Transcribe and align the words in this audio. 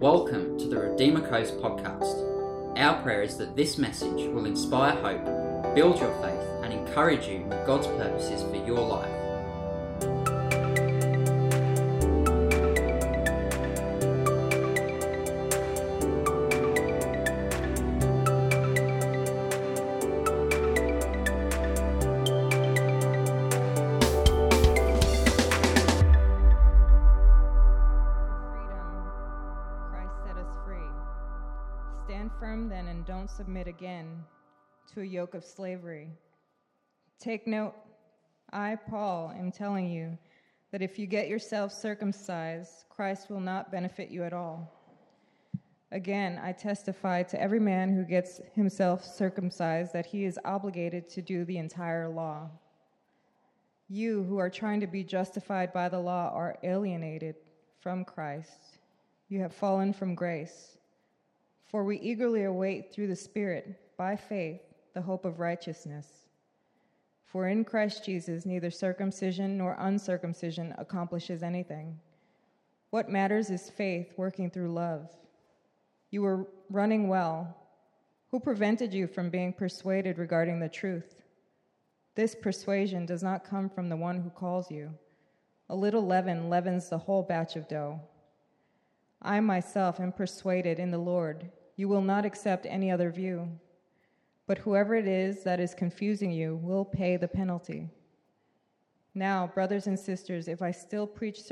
Welcome 0.00 0.58
to 0.58 0.66
the 0.66 0.78
Redeemer 0.78 1.20
Coast 1.28 1.60
podcast. 1.60 2.78
Our 2.78 3.02
prayer 3.02 3.20
is 3.20 3.36
that 3.36 3.54
this 3.54 3.76
message 3.76 4.32
will 4.32 4.46
inspire 4.46 4.92
hope, 4.92 5.74
build 5.74 6.00
your 6.00 6.14
faith, 6.22 6.40
and 6.64 6.72
encourage 6.72 7.26
you 7.26 7.42
in 7.42 7.50
God's 7.66 7.86
purposes 7.86 8.42
for 8.50 8.56
your 8.66 8.80
life. 8.80 9.19
Take 37.30 37.46
note, 37.46 37.74
I, 38.52 38.74
Paul, 38.74 39.32
am 39.38 39.52
telling 39.52 39.88
you 39.88 40.18
that 40.72 40.82
if 40.82 40.98
you 40.98 41.06
get 41.06 41.28
yourself 41.28 41.70
circumcised, 41.72 42.86
Christ 42.88 43.30
will 43.30 43.38
not 43.38 43.70
benefit 43.70 44.10
you 44.10 44.24
at 44.24 44.32
all. 44.32 44.68
Again, 45.92 46.40
I 46.42 46.50
testify 46.50 47.22
to 47.22 47.40
every 47.40 47.60
man 47.60 47.94
who 47.94 48.02
gets 48.02 48.40
himself 48.56 49.04
circumcised 49.04 49.92
that 49.92 50.06
he 50.06 50.24
is 50.24 50.40
obligated 50.44 51.08
to 51.10 51.22
do 51.22 51.44
the 51.44 51.58
entire 51.58 52.08
law. 52.08 52.50
You 53.88 54.24
who 54.24 54.38
are 54.38 54.50
trying 54.50 54.80
to 54.80 54.88
be 54.88 55.04
justified 55.04 55.72
by 55.72 55.88
the 55.88 56.00
law 56.00 56.32
are 56.34 56.58
alienated 56.64 57.36
from 57.78 58.04
Christ. 58.04 58.80
You 59.28 59.38
have 59.42 59.54
fallen 59.54 59.92
from 59.92 60.16
grace. 60.16 60.78
For 61.66 61.84
we 61.84 62.00
eagerly 62.00 62.42
await 62.42 62.92
through 62.92 63.06
the 63.06 63.14
Spirit, 63.14 63.96
by 63.96 64.16
faith, 64.16 64.62
the 64.94 65.02
hope 65.02 65.24
of 65.24 65.38
righteousness. 65.38 66.08
For 67.30 67.46
in 67.48 67.64
Christ 67.64 68.04
Jesus, 68.04 68.44
neither 68.44 68.70
circumcision 68.70 69.56
nor 69.56 69.76
uncircumcision 69.78 70.74
accomplishes 70.78 71.42
anything. 71.42 71.98
What 72.90 73.08
matters 73.08 73.50
is 73.50 73.70
faith 73.70 74.14
working 74.16 74.50
through 74.50 74.72
love. 74.72 75.08
You 76.10 76.22
were 76.22 76.48
running 76.68 77.08
well. 77.08 77.56
Who 78.30 78.40
prevented 78.40 78.92
you 78.92 79.06
from 79.06 79.30
being 79.30 79.52
persuaded 79.52 80.18
regarding 80.18 80.58
the 80.58 80.68
truth? 80.68 81.22
This 82.16 82.34
persuasion 82.34 83.06
does 83.06 83.22
not 83.22 83.44
come 83.44 83.70
from 83.70 83.88
the 83.88 83.96
one 83.96 84.20
who 84.20 84.30
calls 84.30 84.70
you. 84.70 84.90
A 85.68 85.76
little 85.76 86.04
leaven 86.04 86.50
leavens 86.50 86.88
the 86.88 86.98
whole 86.98 87.22
batch 87.22 87.54
of 87.54 87.68
dough. 87.68 88.00
I 89.22 89.38
myself 89.38 90.00
am 90.00 90.10
persuaded 90.10 90.80
in 90.80 90.90
the 90.90 90.98
Lord 90.98 91.50
you 91.80 91.88
will 91.88 92.02
not 92.02 92.26
accept 92.26 92.66
any 92.68 92.90
other 92.90 93.10
view. 93.10 93.48
But 94.50 94.58
whoever 94.58 94.96
it 94.96 95.06
is 95.06 95.44
that 95.44 95.60
is 95.60 95.74
confusing 95.74 96.32
you 96.32 96.56
will 96.56 96.84
pay 96.84 97.16
the 97.16 97.28
penalty. 97.28 97.88
Now, 99.14 99.46
brothers 99.46 99.86
and 99.86 99.96
sisters, 99.96 100.48
if 100.48 100.60
I 100.60 100.72
still 100.72 101.06
preach 101.06 101.42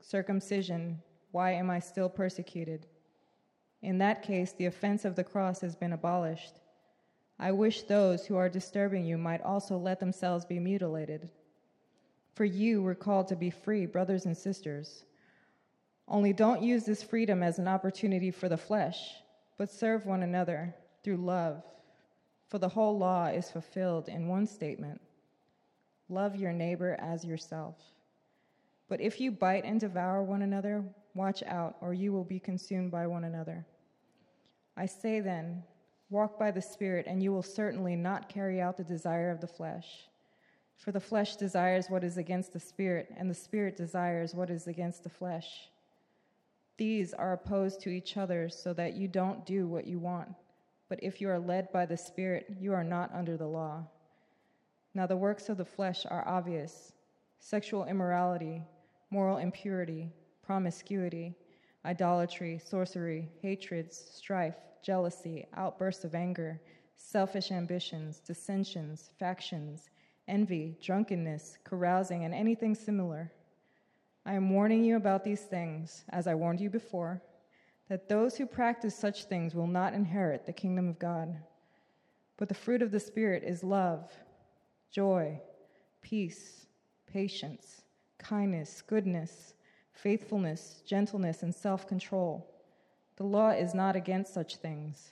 circumcision, 0.00 1.00
why 1.30 1.52
am 1.52 1.70
I 1.70 1.78
still 1.78 2.08
persecuted? 2.08 2.88
In 3.82 3.98
that 3.98 4.24
case, 4.24 4.50
the 4.50 4.66
offense 4.66 5.04
of 5.04 5.14
the 5.14 5.22
cross 5.22 5.60
has 5.60 5.76
been 5.76 5.92
abolished. 5.92 6.54
I 7.38 7.52
wish 7.52 7.82
those 7.82 8.26
who 8.26 8.34
are 8.34 8.48
disturbing 8.48 9.04
you 9.04 9.16
might 9.16 9.42
also 9.42 9.78
let 9.78 10.00
themselves 10.00 10.44
be 10.44 10.58
mutilated. 10.58 11.28
For 12.34 12.44
you 12.44 12.82
were 12.82 12.96
called 12.96 13.28
to 13.28 13.36
be 13.36 13.50
free, 13.50 13.86
brothers 13.86 14.26
and 14.26 14.36
sisters. 14.36 15.04
Only 16.08 16.32
don't 16.32 16.64
use 16.64 16.82
this 16.82 17.04
freedom 17.04 17.44
as 17.44 17.60
an 17.60 17.68
opportunity 17.68 18.32
for 18.32 18.48
the 18.48 18.56
flesh 18.56 19.22
but 19.56 19.70
serve 19.70 20.04
one 20.04 20.24
another 20.24 20.74
through 21.04 21.18
love. 21.18 21.62
For 22.50 22.58
the 22.58 22.68
whole 22.68 22.98
law 22.98 23.26
is 23.26 23.48
fulfilled 23.50 24.08
in 24.08 24.28
one 24.28 24.46
statement 24.46 25.00
love 26.08 26.34
your 26.34 26.52
neighbor 26.52 26.96
as 26.98 27.24
yourself. 27.24 27.76
But 28.88 29.00
if 29.00 29.20
you 29.20 29.30
bite 29.30 29.64
and 29.64 29.78
devour 29.78 30.24
one 30.24 30.42
another, 30.42 30.84
watch 31.14 31.44
out, 31.44 31.76
or 31.80 31.94
you 31.94 32.12
will 32.12 32.24
be 32.24 32.40
consumed 32.40 32.90
by 32.90 33.06
one 33.06 33.22
another. 33.22 33.64
I 34.76 34.86
say 34.86 35.20
then, 35.20 35.62
walk 36.10 36.36
by 36.36 36.50
the 36.50 36.60
Spirit, 36.60 37.06
and 37.06 37.22
you 37.22 37.30
will 37.30 37.44
certainly 37.44 37.94
not 37.94 38.28
carry 38.28 38.60
out 38.60 38.76
the 38.76 38.82
desire 38.82 39.30
of 39.30 39.40
the 39.40 39.46
flesh. 39.46 40.08
For 40.76 40.90
the 40.90 40.98
flesh 40.98 41.36
desires 41.36 41.88
what 41.88 42.02
is 42.02 42.16
against 42.16 42.52
the 42.52 42.58
Spirit, 42.58 43.14
and 43.16 43.30
the 43.30 43.34
Spirit 43.34 43.76
desires 43.76 44.34
what 44.34 44.50
is 44.50 44.66
against 44.66 45.04
the 45.04 45.10
flesh. 45.10 45.70
These 46.76 47.14
are 47.14 47.34
opposed 47.34 47.80
to 47.82 47.90
each 47.90 48.16
other 48.16 48.48
so 48.48 48.72
that 48.72 48.94
you 48.94 49.06
don't 49.06 49.46
do 49.46 49.68
what 49.68 49.86
you 49.86 50.00
want. 50.00 50.34
But 50.90 51.02
if 51.02 51.20
you 51.20 51.30
are 51.30 51.38
led 51.38 51.72
by 51.72 51.86
the 51.86 51.96
Spirit, 51.96 52.48
you 52.60 52.74
are 52.74 52.84
not 52.84 53.14
under 53.14 53.38
the 53.38 53.46
law. 53.46 53.84
Now, 54.92 55.06
the 55.06 55.16
works 55.16 55.48
of 55.48 55.56
the 55.56 55.64
flesh 55.64 56.04
are 56.04 56.28
obvious 56.28 56.92
sexual 57.38 57.86
immorality, 57.86 58.60
moral 59.08 59.38
impurity, 59.38 60.10
promiscuity, 60.42 61.34
idolatry, 61.86 62.58
sorcery, 62.58 63.30
hatreds, 63.40 63.96
strife, 63.96 64.56
jealousy, 64.82 65.46
outbursts 65.54 66.04
of 66.04 66.14
anger, 66.14 66.60
selfish 66.96 67.50
ambitions, 67.52 68.18
dissensions, 68.18 69.10
factions, 69.18 69.90
envy, 70.28 70.76
drunkenness, 70.82 71.56
carousing, 71.64 72.24
and 72.24 72.34
anything 72.34 72.74
similar. 72.74 73.30
I 74.26 74.34
am 74.34 74.50
warning 74.50 74.84
you 74.84 74.96
about 74.96 75.24
these 75.24 75.42
things, 75.42 76.04
as 76.10 76.26
I 76.26 76.34
warned 76.34 76.60
you 76.60 76.68
before, 76.68 77.22
that 77.90 78.08
those 78.08 78.36
who 78.36 78.46
practice 78.46 78.94
such 78.94 79.24
things 79.24 79.52
will 79.52 79.66
not 79.66 79.94
inherit 79.94 80.46
the 80.46 80.52
kingdom 80.52 80.88
of 80.88 81.00
God. 81.00 81.36
But 82.36 82.48
the 82.48 82.54
fruit 82.54 82.82
of 82.82 82.92
the 82.92 83.00
Spirit 83.00 83.42
is 83.42 83.64
love, 83.64 84.08
joy, 84.92 85.40
peace, 86.00 86.66
patience, 87.12 87.82
kindness, 88.16 88.80
goodness, 88.86 89.54
faithfulness, 89.92 90.82
gentleness, 90.86 91.42
and 91.42 91.52
self 91.52 91.88
control. 91.88 92.54
The 93.16 93.24
law 93.24 93.50
is 93.50 93.74
not 93.74 93.96
against 93.96 94.32
such 94.32 94.56
things. 94.56 95.10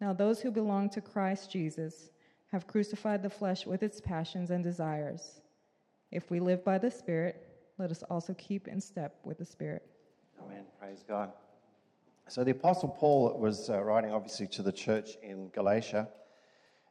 Now, 0.00 0.12
those 0.12 0.40
who 0.40 0.50
belong 0.50 0.90
to 0.90 1.00
Christ 1.00 1.52
Jesus 1.52 2.10
have 2.50 2.66
crucified 2.66 3.22
the 3.22 3.30
flesh 3.30 3.64
with 3.64 3.84
its 3.84 4.00
passions 4.00 4.50
and 4.50 4.64
desires. 4.64 5.40
If 6.10 6.32
we 6.32 6.40
live 6.40 6.64
by 6.64 6.78
the 6.78 6.90
Spirit, 6.90 7.46
let 7.78 7.92
us 7.92 8.02
also 8.10 8.34
keep 8.34 8.66
in 8.66 8.80
step 8.80 9.20
with 9.24 9.38
the 9.38 9.44
Spirit. 9.44 9.86
Amen. 10.44 10.64
Praise 10.80 11.04
God. 11.06 11.30
So 12.28 12.44
the 12.44 12.52
Apostle 12.52 12.88
Paul 12.88 13.36
was 13.38 13.68
uh, 13.68 13.82
writing, 13.82 14.12
obviously, 14.12 14.46
to 14.48 14.62
the 14.62 14.72
church 14.72 15.16
in 15.22 15.50
Galatia, 15.50 16.08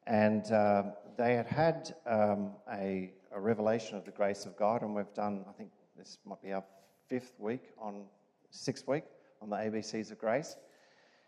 and 0.05 0.49
uh, 0.51 0.83
they 1.17 1.35
had 1.35 1.47
had 1.47 1.95
um, 2.05 2.51
a, 2.71 3.13
a, 3.33 3.39
revelation 3.39 3.97
of 3.97 4.05
the 4.05 4.11
grace 4.11 4.45
of 4.45 4.55
God, 4.57 4.81
and 4.81 4.93
we've 4.93 5.13
done, 5.13 5.45
I 5.49 5.53
think 5.53 5.71
this 5.97 6.19
might 6.25 6.41
be 6.43 6.51
our 6.51 6.63
fifth 7.07 7.33
week 7.39 7.63
on 7.79 8.03
sixth 8.51 8.87
week 8.87 9.05
on 9.41 9.49
the 9.49 9.55
ABCs 9.55 10.11
of 10.11 10.19
grace. 10.19 10.57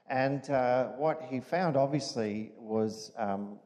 And 0.08 0.48
uh, 0.50 0.90
what 0.90 1.22
he 1.30 1.40
found, 1.40 1.78
obviously, 1.78 2.52
was 2.58 3.12
um, 3.18 3.58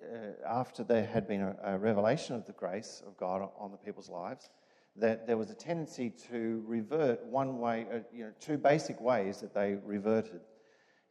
uh, 0.00 0.48
after 0.48 0.84
there 0.84 1.04
had 1.04 1.26
been 1.26 1.42
a, 1.42 1.56
a 1.64 1.78
revelation 1.78 2.36
of 2.36 2.46
the 2.46 2.52
grace 2.52 3.02
of 3.06 3.16
God 3.16 3.48
on 3.58 3.72
the 3.72 3.76
people's 3.76 4.08
lives 4.08 4.48
that 4.96 5.26
there 5.26 5.36
was 5.36 5.50
a 5.50 5.54
tendency 5.54 6.10
to 6.30 6.62
revert 6.66 7.24
one 7.26 7.58
way, 7.58 7.86
uh, 7.92 7.98
you 8.12 8.24
know, 8.24 8.32
two 8.38 8.56
basic 8.56 9.00
ways 9.00 9.40
that 9.40 9.52
they 9.52 9.76
reverted. 9.84 10.40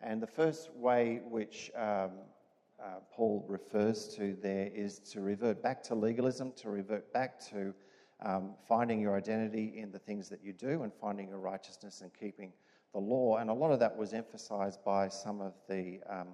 And 0.01 0.21
the 0.21 0.27
first 0.27 0.69
way 0.73 1.21
which 1.25 1.71
um, 1.75 2.11
uh, 2.81 2.99
Paul 3.11 3.45
refers 3.47 4.07
to 4.15 4.37
there 4.41 4.69
is 4.73 4.99
to 5.11 5.21
revert 5.21 5.61
back 5.61 5.83
to 5.83 5.95
legalism, 5.95 6.53
to 6.57 6.69
revert 6.69 7.11
back 7.13 7.39
to 7.49 7.73
um, 8.21 8.51
finding 8.67 9.01
your 9.01 9.17
identity 9.17 9.73
in 9.75 9.91
the 9.91 9.99
things 9.99 10.29
that 10.29 10.43
you 10.43 10.53
do 10.53 10.83
and 10.83 10.93
finding 10.93 11.27
your 11.27 11.39
righteousness 11.39 12.01
and 12.01 12.11
keeping 12.13 12.53
the 12.93 12.99
law. 12.99 13.37
And 13.37 13.49
a 13.49 13.53
lot 13.53 13.71
of 13.71 13.79
that 13.79 13.95
was 13.95 14.13
emphasized 14.13 14.83
by 14.85 15.09
some 15.09 15.41
of 15.41 15.53
the 15.67 15.99
um, 16.09 16.29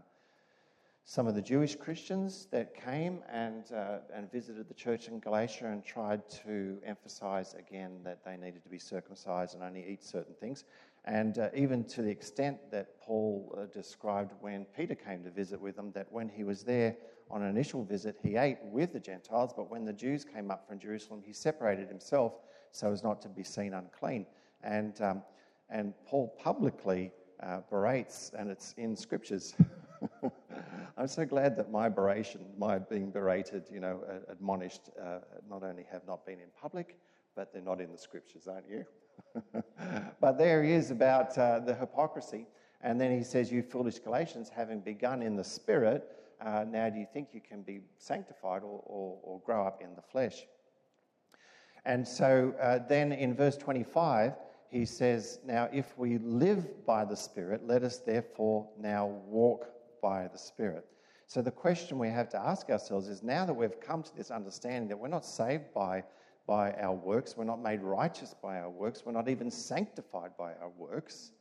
some 1.10 1.26
of 1.26 1.34
the 1.34 1.42
Jewish 1.42 1.76
Christians 1.76 2.48
that 2.52 2.76
came 2.76 3.24
and, 3.34 3.64
uh, 3.72 3.98
and 4.14 4.32
visited 4.32 4.68
the 4.68 4.76
church 4.76 5.08
in 5.08 5.20
Galatia 5.20 5.66
and 5.66 5.84
tried 5.84 6.22
to 6.46 6.78
emphasize 6.86 7.56
again 7.56 8.02
that 8.04 8.24
they 8.24 8.38
needed 8.38 8.62
to 8.62 8.70
be 8.70 8.78
circumcised 8.78 9.56
and 9.56 9.64
only 9.64 9.84
eat 9.90 10.04
certain 10.04 10.36
things. 10.40 10.66
And 11.06 11.40
uh, 11.40 11.50
even 11.56 11.84
to 11.86 12.04
the 12.04 12.12
extent 12.12 12.60
that 12.70 13.02
Paul 13.02 13.58
uh, 13.58 13.66
described 13.74 14.34
when 14.40 14.66
Peter 14.66 14.94
came 14.94 15.24
to 15.24 15.32
visit 15.32 15.60
with 15.60 15.76
them, 15.76 15.92
that 15.94 16.06
when 16.12 16.30
he 16.30 16.44
was 16.44 16.62
there 16.62 16.96
on 17.32 17.42
an 17.42 17.50
initial 17.50 17.84
visit, 17.84 18.16
he 18.22 18.36
ate 18.36 18.60
with 18.62 18.94
the 18.94 19.00
Gentiles, 19.00 19.52
but 19.52 19.68
when 19.68 19.86
the 19.86 19.94
Jews 19.94 20.24
came 20.24 20.52
up 20.52 20.68
from 20.68 20.78
Jerusalem, 20.78 21.24
he 21.26 21.34
separated 21.34 21.88
himself 21.88 22.34
so 22.72 22.92
as 22.92 23.04
not 23.04 23.20
to 23.24 23.30
be 23.30 23.44
seen 23.44 23.74
unclean. 23.74 24.28
And, 24.64 25.02
um, 25.02 25.24
and 25.72 25.96
Paul 26.06 26.36
publicly 26.38 27.12
uh, 27.42 27.62
berates, 27.68 28.30
and 28.38 28.52
it's 28.52 28.76
in 28.78 28.96
scriptures. 28.96 29.56
I'm 31.00 31.08
so 31.08 31.24
glad 31.24 31.56
that 31.56 31.72
my 31.72 31.88
beration, 31.88 32.42
my 32.58 32.78
being 32.78 33.10
berated, 33.10 33.64
you 33.72 33.80
know, 33.80 34.02
admonished, 34.28 34.90
uh, 35.02 35.20
not 35.50 35.64
only 35.64 35.86
have 35.90 36.06
not 36.06 36.26
been 36.26 36.42
in 36.42 36.50
public, 36.62 36.98
but 37.38 37.54
they're 37.54 37.62
not 37.62 37.80
in 37.80 37.90
the 37.90 37.98
scriptures, 37.98 38.50
aren't 38.50 38.68
you? 38.68 38.86
but 40.20 40.38
there 40.38 40.62
he 40.62 40.74
is 40.74 40.92
about 40.92 41.38
uh, 41.38 41.60
the 41.60 41.74
hypocrisy. 41.74 42.48
And 42.82 43.00
then 43.00 43.18
he 43.18 43.24
says, 43.24 43.50
You 43.50 43.64
foolish 43.64 44.00
Galatians, 44.00 44.52
having 44.54 44.82
begun 44.82 45.22
in 45.22 45.38
the 45.38 45.44
spirit, 45.44 46.18
uh, 46.46 46.66
now 46.68 46.90
do 46.90 47.00
you 47.00 47.08
think 47.14 47.30
you 47.32 47.40
can 47.40 47.62
be 47.62 47.80
sanctified 47.98 48.64
or, 48.64 48.84
or, 48.86 49.20
or 49.24 49.40
grow 49.46 49.66
up 49.66 49.82
in 49.82 49.96
the 49.96 50.02
flesh? 50.02 50.44
And 51.86 52.06
so 52.06 52.54
uh, 52.62 52.80
then 52.90 53.14
in 53.14 53.34
verse 53.34 53.56
25, 53.56 54.34
he 54.68 54.84
says, 54.84 55.40
Now 55.46 55.70
if 55.72 55.98
we 55.98 56.18
live 56.18 56.86
by 56.86 57.06
the 57.06 57.16
Spirit, 57.16 57.66
let 57.66 57.84
us 57.84 58.00
therefore 58.00 58.68
now 58.78 59.06
walk 59.06 59.79
by 60.02 60.28
the 60.28 60.38
Spirit. 60.38 60.86
So 61.28 61.42
the 61.42 61.52
question 61.52 62.00
we 62.00 62.10
have 62.10 62.30
to 62.30 62.40
ask 62.40 62.70
ourselves 62.70 63.08
is 63.08 63.22
now 63.22 63.46
that 63.46 63.54
we've 63.54 63.80
come 63.80 64.02
to 64.02 64.16
this 64.16 64.32
understanding 64.32 64.88
that 64.90 64.98
we're 64.98 65.10
not 65.10 65.26
saved 65.26 65.74
by, 65.76 66.04
by 66.48 66.74
our 66.74 66.96
works, 66.96 67.38
we're 67.38 67.44
not 67.44 67.62
made 67.62 67.82
righteous 67.82 68.34
by 68.42 68.60
our 68.60 68.70
works, 68.70 69.04
we're 69.06 69.12
not 69.12 69.30
even 69.30 69.52
sanctified 69.52 70.32
by 70.38 70.54
our 70.54 70.72
works, 70.78 71.32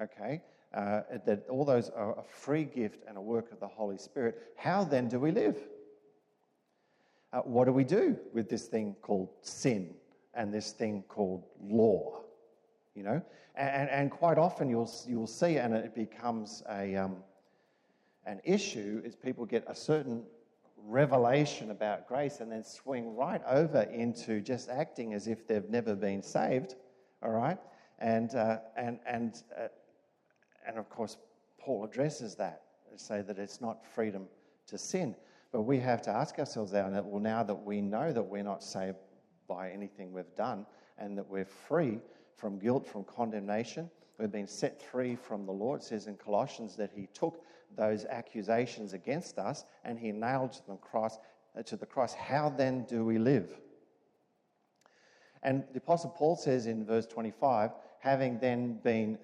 okay? 0.00 0.42
Uh, 0.74 1.00
that 1.24 1.46
all 1.48 1.64
those 1.64 1.88
are 1.88 2.18
a 2.18 2.22
free 2.22 2.64
gift 2.64 3.04
and 3.08 3.16
a 3.16 3.20
work 3.20 3.50
of 3.52 3.58
the 3.58 3.66
Holy 3.66 3.96
Spirit. 3.96 4.52
How 4.56 4.84
then 4.84 5.08
do 5.08 5.18
we 5.18 5.30
live? 5.30 5.56
Uh, 7.32 7.40
what 7.40 7.64
do 7.64 7.72
we 7.72 7.84
do 7.84 8.18
with 8.34 8.50
this 8.50 8.66
thing 8.66 8.94
called 9.00 9.30
sin 9.40 9.94
and 10.34 10.52
this 10.52 10.72
thing 10.72 11.04
called 11.08 11.44
law? 11.58 12.20
You 12.94 13.02
know, 13.02 13.22
and, 13.54 13.88
and 13.88 14.10
quite 14.10 14.38
often 14.38 14.68
you'll 14.68 14.90
you'll 15.06 15.26
see, 15.26 15.56
and 15.56 15.72
it 15.74 15.94
becomes 15.94 16.62
a 16.68 16.96
um, 16.96 17.16
an 18.28 18.40
issue 18.44 19.00
is 19.04 19.16
people 19.16 19.46
get 19.46 19.64
a 19.66 19.74
certain 19.74 20.22
revelation 20.86 21.70
about 21.70 22.06
grace 22.06 22.40
and 22.40 22.52
then 22.52 22.62
swing 22.62 23.16
right 23.16 23.40
over 23.48 23.82
into 23.82 24.40
just 24.40 24.68
acting 24.68 25.14
as 25.14 25.26
if 25.26 25.46
they've 25.46 25.68
never 25.68 25.96
been 25.96 26.22
saved. 26.22 26.74
All 27.22 27.30
right, 27.30 27.58
and 27.98 28.34
uh, 28.34 28.58
and 28.76 29.00
and 29.06 29.42
uh, 29.58 29.68
and 30.66 30.78
of 30.78 30.88
course 30.90 31.16
Paul 31.58 31.84
addresses 31.84 32.36
that 32.36 32.62
say 32.96 33.22
that 33.22 33.38
it's 33.38 33.60
not 33.60 33.84
freedom 33.84 34.26
to 34.66 34.78
sin. 34.78 35.14
But 35.50 35.62
we 35.62 35.78
have 35.78 36.02
to 36.02 36.10
ask 36.10 36.38
ourselves 36.38 36.72
now 36.72 36.88
well, 37.04 37.20
now 37.20 37.42
that 37.42 37.54
we 37.54 37.80
know 37.80 38.12
that 38.12 38.22
we're 38.22 38.42
not 38.42 38.62
saved 38.62 38.98
by 39.48 39.70
anything 39.70 40.12
we've 40.12 40.34
done 40.36 40.66
and 40.98 41.16
that 41.16 41.28
we're 41.28 41.46
free 41.46 42.00
from 42.36 42.58
guilt, 42.58 42.86
from 42.86 43.04
condemnation, 43.04 43.90
we've 44.18 44.32
been 44.32 44.46
set 44.46 44.82
free 44.82 45.16
from 45.16 45.46
the 45.46 45.52
Lord. 45.52 45.80
It 45.80 45.84
says 45.84 46.06
in 46.06 46.16
Colossians 46.16 46.76
that 46.76 46.90
He 46.94 47.08
took 47.14 47.42
those 47.76 48.04
accusations 48.04 48.92
against 48.92 49.38
us 49.38 49.64
and 49.84 49.98
He 49.98 50.12
nailed 50.12 50.52
to 50.52 50.66
the 50.66 50.76
cross. 50.76 51.18
Uh, 51.58 51.62
to 51.62 51.76
the 51.76 51.86
cross. 51.86 52.14
How 52.14 52.50
then 52.50 52.84
do 52.84 53.04
we 53.04 53.18
live? 53.18 53.58
And 55.42 55.64
the 55.72 55.78
Apostle 55.78 56.10
Paul 56.10 56.36
says 56.36 56.66
in 56.66 56.84
verse 56.84 57.06
25, 57.06 57.70
having 58.00 58.38
then 58.38 58.78
been, 58.82 59.18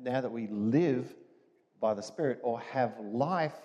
now 0.00 0.20
that 0.20 0.30
we 0.30 0.48
live 0.48 1.14
by 1.80 1.94
the 1.94 2.02
Spirit 2.02 2.40
or 2.42 2.60
have 2.60 2.98
life 3.00 3.56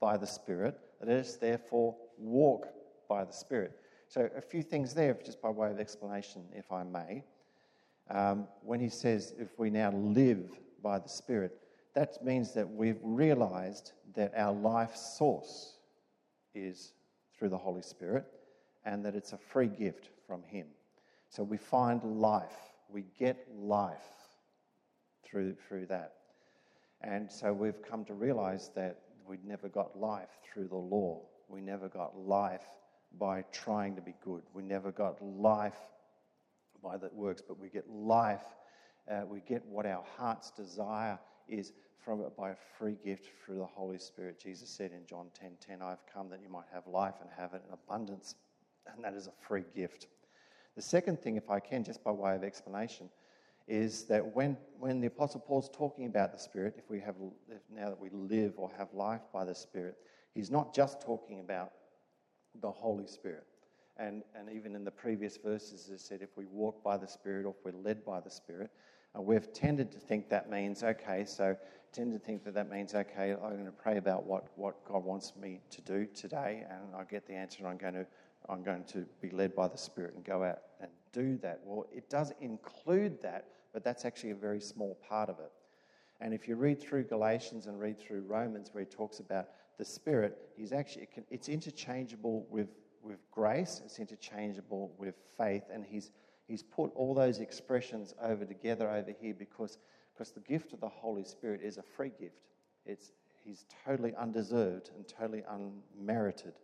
by 0.00 0.16
the 0.16 0.26
Spirit, 0.26 0.78
let 1.00 1.16
us 1.16 1.36
therefore 1.36 1.96
walk 2.18 2.68
by 3.08 3.24
the 3.24 3.32
Spirit. 3.32 3.72
So, 4.08 4.28
a 4.36 4.40
few 4.40 4.62
things 4.62 4.94
there, 4.94 5.16
just 5.24 5.40
by 5.40 5.50
way 5.50 5.70
of 5.70 5.80
explanation, 5.80 6.42
if 6.52 6.70
I 6.72 6.82
may. 6.82 7.24
Um, 8.10 8.46
when 8.62 8.80
he 8.80 8.88
says, 8.88 9.34
if 9.38 9.58
we 9.58 9.70
now 9.70 9.92
live 9.92 10.50
by 10.82 10.98
the 10.98 11.08
Spirit, 11.08 11.58
that 11.94 12.22
means 12.24 12.52
that 12.54 12.68
we've 12.68 13.00
realized 13.02 13.92
that 14.14 14.32
our 14.36 14.52
life 14.52 14.94
source 14.96 15.78
is 16.54 16.92
through 17.38 17.48
the 17.48 17.58
Holy 17.58 17.82
Spirit 17.82 18.26
and 18.84 19.04
that 19.04 19.14
it's 19.14 19.32
a 19.32 19.38
free 19.38 19.68
gift 19.68 20.10
from 20.26 20.42
Him. 20.42 20.66
So 21.28 21.42
we 21.42 21.56
find 21.56 22.02
life, 22.20 22.56
we 22.88 23.04
get 23.18 23.46
life 23.56 23.96
through, 25.24 25.56
through 25.68 25.86
that. 25.86 26.14
And 27.00 27.30
so 27.30 27.52
we've 27.52 27.82
come 27.82 28.04
to 28.06 28.14
realize 28.14 28.70
that 28.76 29.00
we'd 29.26 29.44
never 29.44 29.68
got 29.68 29.98
life 29.98 30.28
through 30.52 30.68
the 30.68 30.76
law. 30.76 31.22
We 31.48 31.60
never 31.60 31.88
got 31.88 32.16
life 32.16 32.62
by 33.18 33.44
trying 33.52 33.96
to 33.96 34.02
be 34.02 34.14
good. 34.24 34.42
We 34.52 34.62
never 34.62 34.90
got 34.90 35.22
life 35.22 35.78
by 36.84 36.98
the 36.98 37.10
works, 37.12 37.42
but 37.46 37.58
we 37.58 37.68
get 37.68 37.88
life. 37.90 38.44
Uh, 39.10 39.22
we 39.28 39.40
get 39.40 39.64
what 39.66 39.86
our 39.86 40.04
heart's 40.16 40.50
desire 40.50 41.18
is 41.48 41.72
from 42.04 42.20
it 42.20 42.36
by 42.36 42.50
a 42.50 42.56
free 42.78 42.96
gift 43.04 43.30
through 43.44 43.58
the 43.58 43.64
Holy 43.64 43.98
Spirit. 43.98 44.38
Jesus 44.38 44.68
said 44.68 44.92
in 44.92 45.06
John 45.06 45.28
10 45.38 45.52
10, 45.66 45.82
I've 45.82 46.04
come 46.12 46.28
that 46.30 46.40
you 46.42 46.48
might 46.48 46.66
have 46.72 46.86
life 46.86 47.14
and 47.20 47.30
have 47.36 47.54
it 47.54 47.62
in 47.66 47.72
abundance. 47.72 48.34
And 48.86 49.02
that 49.02 49.14
is 49.14 49.26
a 49.26 49.32
free 49.46 49.64
gift. 49.74 50.08
The 50.76 50.82
second 50.82 51.20
thing, 51.20 51.36
if 51.36 51.50
I 51.50 51.60
can, 51.60 51.84
just 51.84 52.04
by 52.04 52.10
way 52.10 52.34
of 52.34 52.44
explanation, 52.44 53.08
is 53.66 54.04
that 54.04 54.34
when, 54.34 54.56
when 54.78 55.00
the 55.00 55.06
Apostle 55.06 55.40
Paul's 55.40 55.70
talking 55.72 56.06
about 56.06 56.32
the 56.32 56.38
Spirit, 56.38 56.74
if 56.76 56.90
we 56.90 57.00
have 57.00 57.14
if 57.48 57.62
now 57.74 57.88
that 57.88 57.98
we 57.98 58.10
live 58.10 58.54
or 58.56 58.70
have 58.76 58.92
life 58.92 59.22
by 59.32 59.44
the 59.44 59.54
Spirit, 59.54 59.96
he's 60.34 60.50
not 60.50 60.74
just 60.74 61.00
talking 61.00 61.40
about 61.40 61.72
the 62.60 62.70
Holy 62.70 63.06
Spirit. 63.06 63.46
And, 63.96 64.22
and 64.34 64.50
even 64.50 64.74
in 64.74 64.84
the 64.84 64.90
previous 64.90 65.36
verses, 65.36 65.88
it 65.92 66.00
said 66.00 66.20
if 66.20 66.36
we 66.36 66.46
walk 66.46 66.82
by 66.82 66.96
the 66.96 67.06
Spirit 67.06 67.46
or 67.46 67.54
if 67.58 67.64
we're 67.64 67.80
led 67.80 68.04
by 68.04 68.20
the 68.20 68.30
Spirit, 68.30 68.70
uh, 69.16 69.22
we've 69.22 69.52
tended 69.52 69.92
to 69.92 69.98
think 69.98 70.28
that 70.30 70.50
means, 70.50 70.82
okay, 70.82 71.24
so 71.24 71.56
tend 71.92 72.12
to 72.12 72.18
think 72.18 72.44
that 72.44 72.54
that 72.54 72.68
means, 72.68 72.94
okay, 72.94 73.32
I'm 73.32 73.52
going 73.52 73.66
to 73.66 73.70
pray 73.70 73.98
about 73.98 74.24
what, 74.24 74.48
what 74.56 74.84
God 74.84 75.04
wants 75.04 75.34
me 75.40 75.60
to 75.70 75.80
do 75.82 76.06
today, 76.06 76.64
and 76.68 76.96
I 76.96 77.04
get 77.04 77.26
the 77.26 77.34
answer, 77.34 77.58
and 77.60 77.68
I'm 77.68 77.78
going 77.78 77.94
to 77.94 78.06
I'm 78.48 78.62
going 78.62 78.84
to 78.84 79.06
be 79.20 79.30
led 79.30 79.54
by 79.54 79.68
the 79.68 79.78
Spirit 79.78 80.14
and 80.14 80.24
go 80.24 80.44
out 80.44 80.58
and 80.80 80.90
do 81.12 81.38
that. 81.38 81.60
Well, 81.64 81.86
it 81.92 82.10
does 82.10 82.32
include 82.40 83.22
that, 83.22 83.48
but 83.72 83.82
that's 83.82 84.04
actually 84.04 84.32
a 84.32 84.36
very 84.36 84.60
small 84.60 84.98
part 85.08 85.30
of 85.30 85.38
it. 85.38 85.50
And 86.20 86.34
if 86.34 86.46
you 86.46 86.56
read 86.56 86.80
through 86.80 87.04
Galatians 87.04 87.66
and 87.66 87.80
read 87.80 87.98
through 87.98 88.22
Romans, 88.22 88.70
where 88.72 88.84
he 88.84 88.90
talks 88.90 89.20
about 89.20 89.48
the 89.78 89.84
Spirit, 89.84 90.38
he's 90.56 90.72
actually 90.72 91.08
it's 91.30 91.48
interchangeable 91.48 92.46
with 92.50 92.68
with 93.04 93.18
grace. 93.30 93.82
It's 93.84 93.98
interchangeable 93.98 94.92
with 94.98 95.14
faith, 95.36 95.64
and 95.72 95.84
he's 95.84 96.10
he's 96.46 96.62
put 96.62 96.90
all 96.94 97.14
those 97.14 97.38
expressions 97.38 98.14
over 98.22 98.44
together 98.44 98.90
over 98.90 99.12
here 99.20 99.34
because 99.34 99.78
because 100.12 100.32
the 100.32 100.40
gift 100.40 100.72
of 100.72 100.80
the 100.80 100.88
Holy 100.88 101.24
Spirit 101.24 101.60
is 101.62 101.78
a 101.78 101.82
free 101.82 102.12
gift. 102.18 102.48
It's 102.86 103.12
he's 103.44 103.66
totally 103.84 104.14
undeserved 104.16 104.90
and 104.96 105.06
totally 105.06 105.42
unmerited 105.48 106.54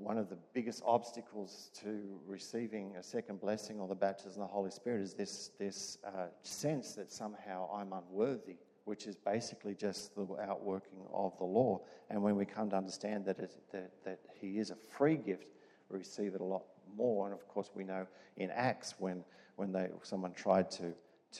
one 0.00 0.16
of 0.16 0.30
the 0.30 0.38
biggest 0.54 0.82
obstacles 0.86 1.70
to 1.82 2.18
receiving 2.26 2.96
a 2.96 3.02
second 3.02 3.40
blessing 3.40 3.78
or 3.78 3.86
the 3.86 3.94
baptism 3.94 4.42
of 4.42 4.48
the 4.48 4.52
Holy 4.52 4.70
Spirit 4.70 5.02
is 5.02 5.14
this, 5.14 5.50
this 5.58 5.98
uh, 6.06 6.26
sense 6.42 6.94
that 6.94 7.12
somehow 7.12 7.68
I'm 7.72 7.92
unworthy, 7.92 8.56
which 8.90 9.06
is 9.06 9.14
basically 9.14 9.72
just 9.72 10.16
the 10.16 10.26
outworking 10.42 10.98
of 11.14 11.32
the 11.38 11.44
law. 11.44 11.80
And 12.10 12.20
when 12.20 12.34
we 12.34 12.44
come 12.44 12.68
to 12.70 12.76
understand 12.76 13.24
that, 13.26 13.38
it, 13.38 13.54
that, 13.70 13.92
that 14.04 14.18
He 14.40 14.58
is 14.58 14.72
a 14.72 14.76
free 14.98 15.14
gift, 15.14 15.52
we 15.88 15.98
receive 15.98 16.34
it 16.34 16.40
a 16.40 16.44
lot 16.44 16.64
more. 16.96 17.26
And 17.26 17.32
of 17.32 17.46
course, 17.46 17.70
we 17.72 17.84
know 17.84 18.08
in 18.36 18.50
Acts 18.50 18.96
when, 18.98 19.22
when 19.54 19.70
they, 19.70 19.90
someone 20.02 20.32
tried 20.32 20.72
to, 20.72 20.92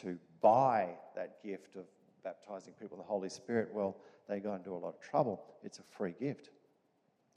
to 0.03 0.17
buy 0.41 0.91
that 1.17 1.43
gift 1.43 1.75
of 1.75 1.87
baptizing 2.23 2.73
people 2.81 2.99
in 2.99 3.03
the 3.03 3.09
Holy 3.09 3.29
Spirit, 3.29 3.71
well, 3.73 3.97
they 4.29 4.39
got 4.39 4.55
into 4.55 4.71
a 4.71 4.79
lot 4.79 4.95
of 4.95 5.01
trouble. 5.01 5.43
It's 5.65 5.81
a 5.81 5.85
free 5.99 6.15
gift. 6.21 6.51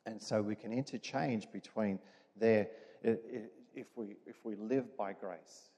And 0.06 0.22
so 0.22 0.44
we 0.44 0.54
can 0.54 0.72
interchange 0.72 1.52
between 1.52 1.98
there, 2.40 2.68
if 3.02 3.88
we, 3.96 4.18
if 4.28 4.36
we 4.44 4.54
live 4.58 4.96
by 4.96 5.14
grace, 5.14 5.70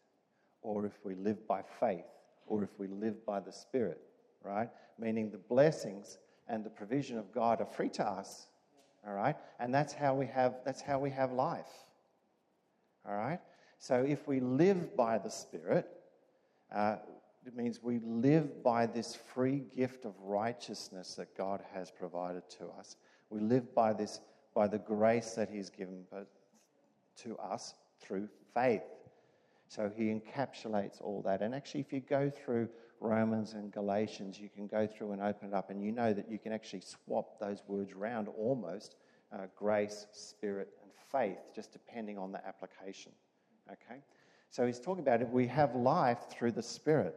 or 0.62 0.86
if 0.86 1.00
we 1.06 1.16
live 1.16 1.48
by 1.48 1.62
faith, 1.80 2.04
or 2.48 2.66
if 2.66 2.72
we 2.78 2.88
live 2.88 3.26
by 3.26 3.40
the 3.40 3.54
Spirit, 3.54 4.02
right? 4.46 4.70
Meaning 5.00 5.32
the 5.32 5.38
blessings 5.38 6.18
and 6.48 6.64
the 6.64 6.70
provision 6.70 7.18
of 7.18 7.32
God 7.34 7.60
are 7.62 7.66
free 7.66 7.90
to 7.90 8.06
us, 8.06 8.48
all 9.06 9.14
right? 9.14 9.36
And 9.60 9.74
that's 9.74 9.94
how 9.94 10.14
we 10.14 10.28
have, 10.28 10.56
that's 10.64 10.82
how 10.82 11.00
we 11.00 11.10
have 11.10 11.32
life, 11.32 11.72
all 13.08 13.16
right? 13.16 13.40
So 13.80 14.06
if 14.08 14.28
we 14.28 14.40
live 14.40 14.96
by 14.96 15.18
the 15.18 15.30
Spirit, 15.30 15.88
uh, 16.74 16.98
it 17.46 17.56
means 17.56 17.82
we 17.84 18.00
live 18.00 18.64
by 18.64 18.86
this 18.88 19.16
free 19.16 19.64
gift 19.76 20.06
of 20.06 20.14
righteousness 20.20 21.16
that 21.16 21.38
God 21.38 21.62
has 21.74 21.92
provided 21.92 22.50
to 22.58 22.68
us. 22.80 22.96
We 23.30 23.40
live 23.40 23.74
by 23.76 23.94
this, 23.94 24.20
by 24.56 24.68
the 24.68 24.80
grace 24.80 25.34
that 25.34 25.50
He's 25.50 25.70
given 25.70 26.06
to 27.18 27.38
us 27.38 27.76
through 28.02 28.30
faith. 28.54 28.82
So 29.68 29.92
He 29.96 30.06
encapsulates 30.06 31.02
all 31.02 31.22
that. 31.24 31.42
And 31.42 31.54
actually, 31.54 31.82
if 31.82 31.94
you 31.94 32.00
go 32.00 32.32
through 32.32 32.70
Romans 33.00 33.54
and 33.54 33.72
Galatians, 33.72 34.40
you 34.40 34.50
can 34.50 34.68
go 34.68 34.88
through 34.88 35.12
and 35.12 35.22
open 35.22 35.50
it 35.50 35.54
up, 35.54 35.70
and 35.70 35.84
you 35.84 35.92
know 35.92 36.14
that 36.14 36.30
you 36.30 36.40
can 36.40 36.52
actually 36.52 36.82
swap 36.82 37.40
those 37.40 37.62
words 37.68 37.92
around 37.94 38.28
almost 38.28 38.96
uh, 39.34 39.48
grace, 39.56 40.08
spirit, 40.12 40.70
and 40.82 40.92
faith, 41.12 41.40
just 41.54 41.72
depending 41.72 42.18
on 42.18 42.32
the 42.32 42.46
application. 42.48 43.12
Okay? 43.72 44.02
So 44.50 44.66
he's 44.66 44.80
talking 44.80 45.04
about 45.04 45.22
it. 45.22 45.30
We 45.30 45.48
have 45.48 45.76
life 45.76 46.30
through 46.30 46.54
the 46.54 46.64
Spirit. 46.64 47.16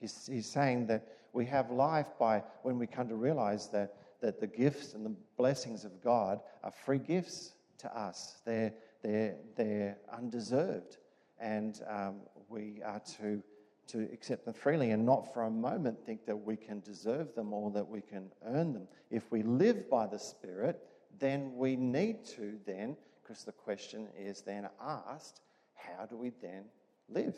He's, 0.00 0.26
he's 0.26 0.46
saying 0.46 0.86
that 0.86 1.06
we 1.32 1.44
have 1.46 1.70
life 1.70 2.08
by 2.18 2.42
when 2.62 2.78
we 2.78 2.86
come 2.86 3.08
to 3.08 3.14
realize 3.14 3.68
that 3.68 3.94
that 4.22 4.40
the 4.40 4.46
gifts 4.46 4.94
and 4.94 5.04
the 5.04 5.14
blessings 5.36 5.84
of 5.84 6.02
God 6.02 6.40
are 6.62 6.70
free 6.70 6.98
gifts 6.98 7.52
to 7.78 7.94
us. 7.94 8.36
They're, 8.46 8.72
they're, 9.02 9.34
they're 9.56 9.98
undeserved. 10.16 10.96
And 11.40 11.80
um, 11.88 12.20
we 12.48 12.80
are 12.84 13.02
to, 13.18 13.42
to 13.88 14.08
accept 14.12 14.44
them 14.44 14.54
freely 14.54 14.90
and 14.90 15.04
not 15.04 15.32
for 15.32 15.42
a 15.42 15.50
moment 15.50 15.98
think 16.04 16.26
that 16.26 16.36
we 16.36 16.56
can 16.56 16.80
deserve 16.80 17.34
them 17.34 17.52
or 17.52 17.70
that 17.70 17.88
we 17.88 18.00
can 18.00 18.30
earn 18.46 18.72
them. 18.72 18.86
If 19.10 19.30
we 19.30 19.42
live 19.42 19.90
by 19.90 20.06
the 20.06 20.18
Spirit, 20.18 20.82
then 21.18 21.52
we 21.56 21.76
need 21.76 22.24
to 22.36 22.58
then, 22.66 22.96
because 23.22 23.44
the 23.44 23.52
question 23.52 24.08
is 24.18 24.42
then 24.42 24.68
asked, 24.80 25.42
how 25.74 26.06
do 26.06 26.16
we 26.16 26.30
then 26.40 26.64
live? 27.08 27.36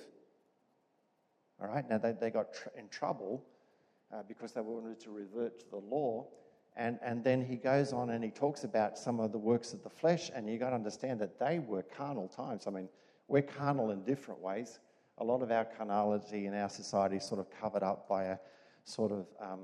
All 1.60 1.68
right, 1.68 1.88
now 1.88 1.98
they, 1.98 2.12
they 2.12 2.30
got 2.30 2.52
tr- 2.52 2.68
in 2.78 2.88
trouble 2.88 3.44
uh, 4.12 4.22
because 4.28 4.52
they 4.52 4.60
wanted 4.60 5.00
to 5.00 5.10
revert 5.10 5.58
to 5.60 5.70
the 5.70 5.76
law. 5.76 6.26
And, 6.76 6.98
and 7.02 7.22
then 7.22 7.44
he 7.44 7.56
goes 7.56 7.92
on 7.92 8.10
and 8.10 8.24
he 8.24 8.30
talks 8.30 8.64
about 8.64 8.98
some 8.98 9.20
of 9.20 9.32
the 9.32 9.38
works 9.38 9.72
of 9.72 9.82
the 9.82 9.90
flesh, 9.90 10.30
and 10.34 10.48
you've 10.48 10.60
got 10.60 10.70
to 10.70 10.76
understand 10.76 11.20
that 11.20 11.38
they 11.38 11.60
were 11.60 11.82
carnal 11.82 12.28
times. 12.28 12.66
I 12.66 12.70
mean, 12.70 12.88
we're 13.28 13.42
carnal 13.42 13.90
in 13.90 14.02
different 14.04 14.40
ways. 14.40 14.80
A 15.18 15.24
lot 15.24 15.42
of 15.42 15.50
our 15.50 15.64
carnality 15.64 16.46
in 16.46 16.54
our 16.54 16.68
society 16.68 17.16
is 17.16 17.24
sort 17.24 17.40
of 17.40 17.48
covered 17.50 17.82
up 17.82 18.08
by 18.08 18.24
a 18.24 18.38
sort 18.84 19.12
of 19.12 19.26
um, 19.40 19.60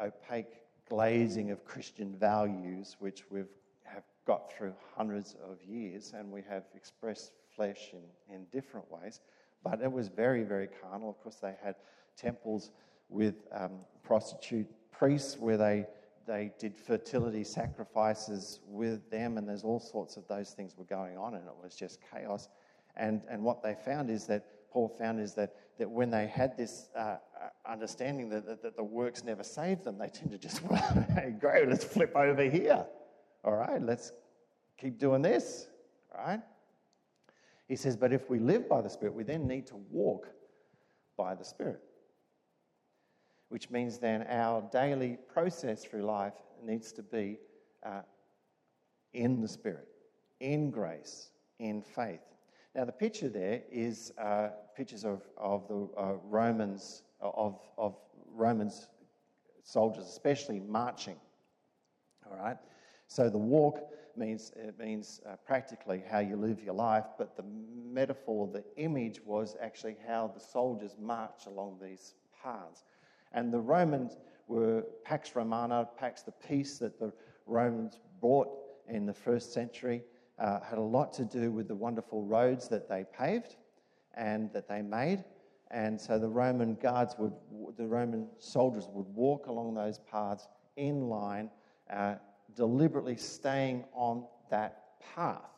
opaque 0.00 0.54
glazing 0.88 1.50
of 1.50 1.64
Christian 1.64 2.16
values, 2.16 2.96
which 2.98 3.24
we've 3.30 3.46
have 3.84 4.02
got 4.26 4.52
through 4.52 4.74
hundreds 4.96 5.36
of 5.48 5.62
years, 5.62 6.12
and 6.16 6.30
we 6.30 6.42
have 6.48 6.64
expressed 6.74 7.32
flesh 7.54 7.92
in, 7.92 8.34
in 8.34 8.44
different 8.52 8.90
ways. 8.90 9.20
But 9.64 9.80
it 9.82 9.90
was 9.90 10.08
very, 10.08 10.42
very 10.44 10.68
carnal. 10.82 11.10
Of 11.10 11.20
course, 11.20 11.36
they 11.36 11.54
had 11.62 11.76
temples 12.16 12.70
with 13.08 13.34
um, 13.52 13.72
prostitute 14.02 14.66
priests 14.90 15.38
where 15.38 15.56
they, 15.56 15.86
they 16.26 16.52
did 16.58 16.76
fertility 16.76 17.44
sacrifices 17.44 18.60
with 18.66 19.08
them, 19.10 19.38
and 19.38 19.48
there's 19.48 19.64
all 19.64 19.80
sorts 19.80 20.16
of 20.16 20.26
those 20.28 20.50
things 20.50 20.76
were 20.76 20.84
going 20.84 21.16
on, 21.16 21.34
and 21.34 21.44
it 21.46 21.54
was 21.62 21.74
just 21.74 22.00
chaos. 22.12 22.48
And, 22.96 23.22
and 23.30 23.42
what 23.42 23.62
they 23.62 23.74
found 23.74 24.10
is 24.10 24.26
Paul 24.70 24.88
found 24.88 25.20
is 25.20 25.34
that, 25.34 25.54
that 25.78 25.90
when 25.90 26.10
they 26.10 26.26
had 26.26 26.56
this 26.56 26.88
uh, 26.96 26.98
uh 27.00 27.18
understanding 27.66 28.28
that, 28.30 28.46
that, 28.46 28.62
that, 28.62 28.76
the 28.76 28.84
works 28.84 29.24
never 29.24 29.42
saved 29.42 29.84
them, 29.84 29.98
they 29.98 30.08
tend 30.08 30.30
to 30.30 30.38
just, 30.38 30.62
well, 30.64 31.06
hey, 31.14 31.34
great, 31.38 31.68
let's 31.68 31.84
flip 31.84 32.14
over 32.16 32.42
here. 32.42 32.84
All 33.44 33.54
right, 33.54 33.80
let's 33.82 34.12
keep 34.76 34.98
doing 34.98 35.22
this. 35.22 35.68
All 36.14 36.24
right? 36.24 36.40
He 37.68 37.76
says, 37.76 37.96
but 37.96 38.12
if 38.12 38.30
we 38.30 38.38
live 38.38 38.68
by 38.68 38.80
the 38.80 38.88
Spirit, 38.88 39.14
we 39.14 39.24
then 39.24 39.46
need 39.46 39.66
to 39.68 39.76
walk 39.90 40.28
by 41.16 41.34
the 41.34 41.44
Spirit. 41.44 41.80
Which 43.50 43.70
means 43.70 43.98
then 43.98 44.26
our 44.28 44.62
daily 44.72 45.18
process 45.32 45.84
through 45.84 46.02
life 46.02 46.34
needs 46.62 46.92
to 46.92 47.02
be 47.02 47.38
uh, 47.84 48.02
in 49.12 49.40
the 49.40 49.48
Spirit, 49.48 49.88
in 50.40 50.70
grace, 50.70 51.30
in 51.58 51.82
faith. 51.82 52.20
Now, 52.74 52.84
the 52.84 52.92
picture 52.92 53.28
there 53.28 53.62
is 53.70 54.12
uh, 54.18 54.48
pictures 54.76 55.04
of, 55.04 55.22
of 55.36 55.66
the 55.68 55.88
uh, 55.96 56.12
Romans, 56.24 57.02
of, 57.20 57.58
of 57.76 57.96
Romans 58.32 58.88
soldiers, 59.62 60.04
especially 60.04 60.60
marching. 60.60 61.16
All 62.30 62.36
right? 62.36 62.56
So 63.06 63.28
the 63.30 63.38
walk 63.38 63.80
means 64.16 64.52
it 64.56 64.78
means 64.78 65.20
uh, 65.26 65.36
practically 65.46 66.02
how 66.10 66.18
you 66.18 66.36
live 66.36 66.62
your 66.62 66.74
life, 66.74 67.04
but 67.16 67.36
the 67.36 67.44
metaphor, 67.90 68.48
the 68.52 68.64
image 68.76 69.20
was 69.24 69.56
actually 69.60 69.96
how 70.06 70.30
the 70.34 70.40
soldiers 70.40 70.96
march 71.00 71.46
along 71.46 71.78
these 71.82 72.14
paths. 72.42 72.84
And 73.32 73.52
the 73.52 73.60
Romans 73.60 74.16
were 74.46 74.84
Pax 75.04 75.34
Romana, 75.34 75.88
Pax 75.98 76.22
the 76.22 76.32
peace 76.32 76.78
that 76.78 76.98
the 76.98 77.12
Romans 77.46 78.00
brought 78.20 78.48
in 78.88 79.06
the 79.06 79.14
first 79.14 79.52
century, 79.52 80.02
uh, 80.38 80.60
had 80.60 80.78
a 80.78 80.82
lot 80.82 81.12
to 81.14 81.24
do 81.24 81.50
with 81.50 81.68
the 81.68 81.74
wonderful 81.74 82.22
roads 82.24 82.68
that 82.68 82.88
they 82.88 83.04
paved 83.16 83.56
and 84.14 84.52
that 84.52 84.68
they 84.68 84.82
made. 84.82 85.24
And 85.70 86.00
so 86.00 86.18
the 86.18 86.28
Roman 86.28 86.74
guards 86.74 87.14
would, 87.18 87.32
the 87.76 87.86
Roman 87.86 88.26
soldiers 88.38 88.88
would 88.92 89.06
walk 89.14 89.46
along 89.46 89.74
those 89.74 89.98
paths 90.10 90.48
in 90.76 91.08
line. 91.08 91.50
Uh, 91.90 92.14
deliberately 92.58 93.16
staying 93.16 93.84
on 93.92 94.24
that 94.50 95.00
path. 95.14 95.50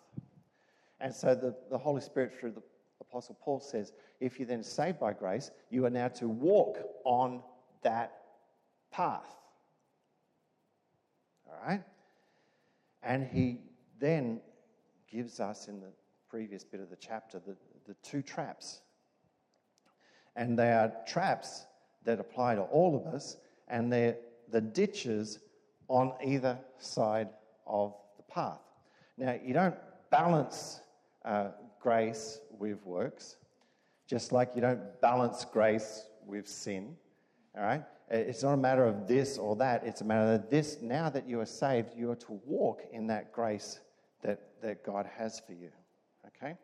And 1.01 1.15
so 1.15 1.35
the, 1.35 1.55
the 1.71 1.79
Holy 1.79 2.01
Spirit, 2.01 2.33
through 2.39 2.53
the 2.53 2.63
Apostle 3.01 3.39
Paul, 3.43 3.61
says, 3.61 3.93
if 4.21 4.39
you're 4.39 4.47
then 4.47 4.63
saved 4.63 5.01
by 5.01 5.13
grace, 5.15 5.51
you 5.71 5.87
are 5.87 5.91
now 5.91 6.09
to 6.09 6.29
walk 6.29 6.79
on 7.05 7.43
that 7.83 8.13
path. 8.93 9.35
All 11.49 11.67
right? 11.67 11.83
And 13.03 13.27
he 13.27 13.61
then 13.99 14.41
gives 15.11 15.41
us 15.41 15.69
in 15.69 15.81
the 15.81 15.93
previous 16.29 16.65
bit 16.65 16.81
of 16.81 16.91
the 16.91 16.97
chapter 16.97 17.41
the, 17.45 17.57
the 17.87 17.95
two 18.03 18.23
traps. 18.23 18.81
And 20.37 20.59
they 20.59 20.73
are 20.73 20.93
traps 21.07 21.67
that 22.05 22.21
apply 22.21 22.55
to 22.55 22.63
all 22.63 22.97
of 22.97 23.13
us, 23.13 23.37
and 23.69 23.93
they're 23.93 24.17
the 24.51 24.61
ditches 24.61 25.41
on 25.89 26.13
either 26.25 26.59
side 26.79 27.29
of 27.67 27.95
the 28.17 28.23
path. 28.23 28.61
Now, 29.19 29.37
you 29.45 29.53
don't 29.53 29.75
balance 30.11 30.81
uh, 31.25 31.49
grace 31.81 32.41
with 32.59 32.85
works, 32.85 33.37
just 34.07 34.33
like 34.33 34.53
you 34.55 34.61
don't 34.61 35.01
balance 35.01 35.45
grace 35.45 36.05
with 36.27 36.49
sin. 36.49 36.97
All 37.57 37.65
right? 37.65 37.83
It's 38.09 38.43
not 38.43 38.55
a 38.55 38.57
matter 38.57 38.85
of 38.85 39.07
this 39.07 39.39
or 39.39 39.57
that. 39.57 39.85
It's 39.85 40.01
a 40.01 40.05
matter 40.05 40.35
of 40.35 40.51
this. 40.51 40.79
Now 40.81 41.11
that 41.11 41.29
you 41.29 41.41
are 41.41 41.47
saved, 41.47 41.91
you 41.97 42.11
are 42.11 42.17
to 42.17 42.41
walk 42.45 42.83
in 42.93 43.07
that 43.09 43.33
grace 43.33 43.81
that, 44.63 44.85
God 44.85 45.07
has 45.17 45.41
for 45.41 45.53
you. 45.53 45.71
Okay? 46.27 46.57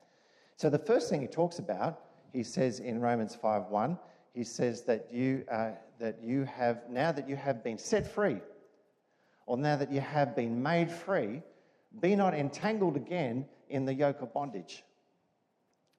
So 0.57 0.71
the 0.71 0.79
first 0.79 1.11
thing 1.11 1.21
he 1.21 1.27
talks 1.27 1.59
about, 1.59 2.01
he 2.33 2.43
says 2.43 2.81
in 2.81 3.01
Romans 3.01 3.37
5:1, 3.37 3.99
he 4.33 4.45
says 4.45 4.83
that 4.83 5.13
you, 5.13 5.45
uh, 5.51 5.73
that 5.99 6.23
you 6.23 6.45
have, 6.45 6.89
now 6.89 7.13
that 7.13 7.29
you 7.29 7.37
have 7.37 7.65
been 7.65 7.79
set 7.79 8.07
free 8.07 8.41
or 9.47 9.57
now 9.57 9.77
that 9.77 9.93
you 9.93 10.01
have 10.01 10.35
been 10.35 10.63
made 10.63 10.91
free, 10.91 11.43
be 12.01 12.17
not 12.17 12.35
entangled 12.35 12.97
again 12.97 13.47
in 13.69 13.85
the 13.85 13.95
yoke 13.95 14.21
of 14.21 14.33
bondage. 14.33 14.85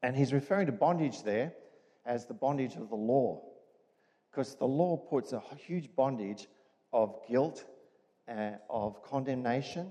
And 0.04 0.16
he's 0.16 0.34
referring 0.34 0.68
to 0.68 0.72
bondage 0.72 1.24
there 1.24 1.54
as 2.06 2.26
the 2.26 2.34
bondage 2.34 2.76
of 2.76 2.90
the 2.90 2.96
law, 2.96 3.42
because 4.30 4.56
the 4.56 4.68
law 4.68 4.98
puts 4.98 5.34
a 5.34 5.42
huge 5.56 5.96
bondage 5.96 6.48
of 6.94 7.20
guilt, 7.28 7.66
uh, 8.30 8.52
of 8.70 9.02
condemnation, 9.02 9.90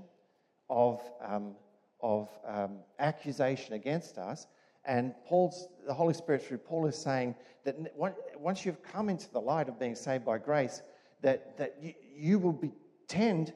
of, 0.71 1.03
um, 1.21 1.57
of 2.00 2.29
um, 2.47 2.79
accusation 2.99 3.75
against 3.75 4.19
us. 4.19 4.47
And 4.85 5.15
Paul's, 5.26 5.69
the 5.87 5.95
Holy 5.95 6.15
Spirit 6.15 6.45
through 6.45 6.59
Paul 6.59 6.87
is 6.87 6.97
saying 6.97 7.35
that 7.65 7.76
once 7.97 8.65
you've 8.65 8.83
come 8.83 9.09
into 9.09 9.31
the 9.33 9.41
light 9.41 9.69
of 9.69 9.79
being 9.79 9.97
saved 9.97 10.25
by 10.25 10.38
grace, 10.38 10.83
that, 11.23 11.57
that 11.59 11.76
you, 11.83 11.95
you 12.15 12.38
will 12.38 12.53
be 12.53 12.71
tend 13.09 13.53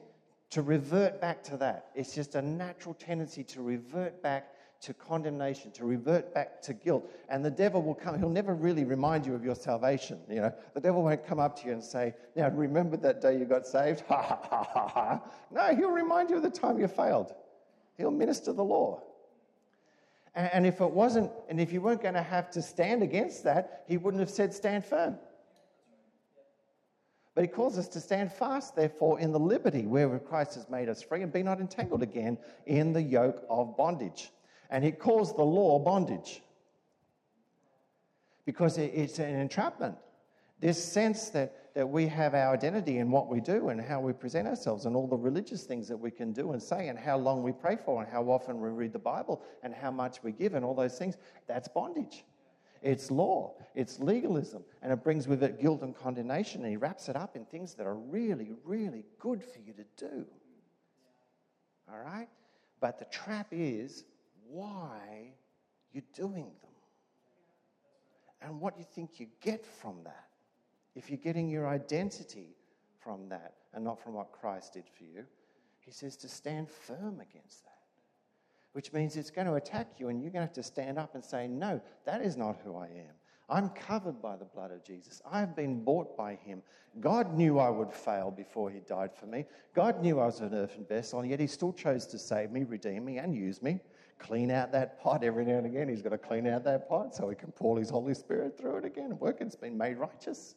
to 0.49 0.61
revert 0.61 1.21
back 1.21 1.43
to 1.43 1.57
that. 1.57 1.87
It's 1.95 2.13
just 2.13 2.35
a 2.35 2.41
natural 2.41 2.93
tendency 2.93 3.43
to 3.45 3.61
revert 3.61 4.21
back 4.21 4.49
to 4.81 4.93
condemnation, 4.93 5.71
to 5.71 5.85
revert 5.85 6.33
back 6.33 6.61
to 6.63 6.73
guilt. 6.73 7.09
And 7.29 7.45
the 7.45 7.51
devil 7.51 7.81
will 7.81 7.93
come, 7.93 8.17
he'll 8.17 8.29
never 8.29 8.55
really 8.55 8.83
remind 8.83 9.25
you 9.25 9.35
of 9.35 9.45
your 9.45 9.55
salvation. 9.55 10.19
You 10.27 10.41
know, 10.41 10.53
the 10.73 10.81
devil 10.81 11.03
won't 11.03 11.25
come 11.25 11.39
up 11.39 11.59
to 11.61 11.67
you 11.67 11.73
and 11.73 11.83
say, 11.83 12.15
Now, 12.35 12.49
remember 12.49 12.97
that 12.97 13.21
day 13.21 13.37
you 13.37 13.45
got 13.45 13.67
saved? 13.67 14.01
Ha 14.07 14.21
ha 14.21 14.39
ha 14.49 14.63
ha 14.63 14.87
ha. 14.87 15.21
No, 15.51 15.75
he'll 15.75 15.91
remind 15.91 16.29
you 16.29 16.37
of 16.37 16.43
the 16.43 16.49
time 16.49 16.79
you 16.79 16.87
failed. 16.87 17.33
He'll 18.01 18.09
minister 18.09 18.51
the 18.51 18.63
law. 18.63 19.03
And 20.33 20.65
if 20.65 20.81
it 20.81 20.89
wasn't, 20.89 21.29
and 21.49 21.59
if 21.59 21.71
you 21.71 21.81
weren't 21.81 22.01
going 22.01 22.15
to 22.15 22.23
have 22.23 22.49
to 22.51 22.61
stand 22.61 23.03
against 23.03 23.43
that, 23.43 23.83
he 23.87 23.97
wouldn't 23.97 24.21
have 24.21 24.29
said, 24.29 24.53
Stand 24.53 24.85
firm. 24.85 25.17
But 27.35 27.43
he 27.43 27.47
calls 27.47 27.77
us 27.77 27.87
to 27.89 27.99
stand 27.99 28.33
fast, 28.33 28.75
therefore, 28.75 29.19
in 29.19 29.31
the 29.31 29.39
liberty 29.39 29.85
where 29.85 30.17
Christ 30.19 30.55
has 30.55 30.67
made 30.69 30.89
us 30.89 31.03
free 31.03 31.21
and 31.21 31.31
be 31.31 31.43
not 31.43 31.59
entangled 31.59 32.01
again 32.01 32.37
in 32.65 32.91
the 32.91 33.01
yoke 33.01 33.45
of 33.49 33.77
bondage. 33.77 34.31
And 34.71 34.83
he 34.83 34.91
calls 34.91 35.35
the 35.35 35.43
law 35.43 35.77
bondage 35.77 36.41
because 38.45 38.77
it's 38.77 39.19
an 39.19 39.35
entrapment. 39.35 39.95
This 40.59 40.83
sense 40.83 41.29
that, 41.29 41.55
that 41.73 41.87
we 41.87 42.07
have 42.07 42.33
our 42.33 42.53
identity 42.53 42.97
in 42.97 43.09
what 43.09 43.27
we 43.27 43.39
do 43.39 43.69
and 43.69 43.79
how 43.79 44.01
we 44.01 44.11
present 44.11 44.47
ourselves 44.47 44.85
and 44.85 44.95
all 44.95 45.07
the 45.07 45.17
religious 45.17 45.63
things 45.63 45.87
that 45.87 45.97
we 45.97 46.11
can 46.11 46.33
do 46.33 46.51
and 46.51 46.61
say 46.61 46.89
and 46.89 46.99
how 46.99 47.17
long 47.17 47.43
we 47.43 47.51
pray 47.51 47.77
for 47.77 48.01
and 48.03 48.11
how 48.11 48.23
often 48.29 48.59
we 48.59 48.69
read 48.69 48.91
the 48.91 48.99
Bible 48.99 49.41
and 49.63 49.73
how 49.73 49.91
much 49.91 50.21
we 50.23 50.31
give 50.31 50.53
and 50.53 50.65
all 50.65 50.75
those 50.75 50.97
things, 50.97 51.17
that's 51.47 51.67
bondage. 51.67 52.25
It's 52.81 53.11
law, 53.11 53.53
it's 53.75 53.99
legalism, 53.99 54.63
and 54.81 54.91
it 54.91 55.03
brings 55.03 55.27
with 55.27 55.43
it 55.43 55.61
guilt 55.61 55.83
and 55.83 55.95
condemnation, 55.95 56.61
and 56.63 56.71
he 56.71 56.77
wraps 56.77 57.09
it 57.09 57.15
up 57.15 57.35
in 57.35 57.45
things 57.45 57.75
that 57.75 57.85
are 57.85 57.95
really, 57.95 58.53
really 58.63 59.05
good 59.19 59.43
for 59.43 59.59
you 59.59 59.73
to 59.73 59.85
do. 59.97 60.25
All 61.91 61.99
right? 61.99 62.27
But 62.79 62.97
the 62.97 63.05
trap 63.05 63.47
is 63.51 64.03
why 64.49 65.33
you're 65.93 66.03
doing 66.15 66.51
them 66.61 66.71
and 68.41 68.59
what 68.59 68.77
you 68.79 68.85
think 68.95 69.19
you 69.19 69.27
get 69.41 69.63
from 69.65 69.97
that. 70.05 70.30
If 70.95 71.09
you're 71.09 71.17
getting 71.17 71.49
your 71.49 71.67
identity 71.67 72.55
from 73.03 73.29
that 73.29 73.53
and 73.73 73.83
not 73.83 74.01
from 74.01 74.13
what 74.13 74.31
Christ 74.31 74.73
did 74.73 74.85
for 74.97 75.03
you. 75.03 75.25
He 75.79 75.91
says 75.91 76.15
to 76.17 76.27
stand 76.27 76.69
firm 76.69 77.19
against 77.19 77.63
that, 77.63 77.79
which 78.73 78.93
means 78.93 79.15
it's 79.15 79.31
going 79.31 79.47
to 79.47 79.55
attack 79.55 79.93
you 79.97 80.09
and 80.09 80.21
you're 80.21 80.31
going 80.31 80.43
to 80.43 80.47
have 80.47 80.53
to 80.53 80.63
stand 80.63 80.99
up 80.99 81.15
and 81.15 81.23
say, 81.23 81.47
No, 81.47 81.81
that 82.05 82.21
is 82.21 82.37
not 82.37 82.57
who 82.63 82.75
I 82.75 82.85
am. 82.85 83.15
I'm 83.49 83.69
covered 83.69 84.21
by 84.21 84.37
the 84.37 84.45
blood 84.45 84.71
of 84.71 84.83
Jesus. 84.83 85.21
I've 85.29 85.55
been 85.55 85.83
bought 85.83 86.15
by 86.15 86.35
him. 86.35 86.61
God 87.01 87.33
knew 87.33 87.59
I 87.59 87.69
would 87.69 87.91
fail 87.91 88.31
before 88.31 88.69
he 88.69 88.79
died 88.79 89.11
for 89.13 89.25
me. 89.25 89.45
God 89.73 90.01
knew 90.01 90.19
I 90.19 90.27
was 90.27 90.39
an 90.39 90.53
earthen 90.53 90.85
vessel, 90.85 91.19
and 91.19 91.29
yet 91.29 91.39
he 91.41 91.47
still 91.47 91.73
chose 91.73 92.05
to 92.07 92.17
save 92.17 92.51
me, 92.51 92.63
redeem 92.63 93.03
me, 93.03 93.17
and 93.17 93.35
use 93.35 93.61
me. 93.61 93.81
Clean 94.19 94.51
out 94.51 94.71
that 94.71 95.01
pot 95.01 95.23
every 95.23 95.43
now 95.43 95.57
and 95.57 95.65
again. 95.65 95.89
He's 95.89 96.01
got 96.01 96.09
to 96.11 96.17
clean 96.17 96.47
out 96.47 96.63
that 96.63 96.87
pot 96.87 97.13
so 97.13 97.27
he 97.29 97.35
can 97.35 97.51
pour 97.51 97.77
his 97.77 97.89
Holy 97.89 98.13
Spirit 98.13 98.57
through 98.57 98.77
it 98.77 98.85
again. 98.85 99.17
Work, 99.19 99.41
it's 99.41 99.55
been 99.55 99.77
made 99.77 99.97
righteous. 99.97 100.55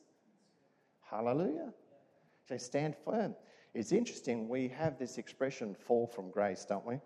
Hallelujah. 1.14 1.73
So 2.49 2.56
stand 2.56 2.97
firm. 3.04 3.37
It's 3.73 3.92
interesting, 3.92 4.49
we 4.49 4.68
have 4.68 4.99
this 4.99 5.16
expression, 5.16 5.75
fall 5.75 6.09
from 6.09 6.30
grace, 6.30 6.66
don't 6.68 6.85
we? 6.85 6.99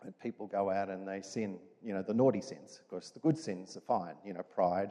When 0.00 0.12
people 0.20 0.46
go 0.46 0.68
out 0.68 0.88
and 0.88 1.06
they 1.06 1.20
sin, 1.20 1.58
you 1.82 1.94
know, 1.94 2.02
the 2.02 2.14
naughty 2.14 2.40
sins. 2.40 2.78
Of 2.80 2.88
course, 2.88 3.10
the 3.10 3.20
good 3.20 3.38
sins 3.38 3.76
are 3.76 3.80
fine, 3.80 4.14
you 4.24 4.32
know, 4.32 4.42
pride, 4.42 4.90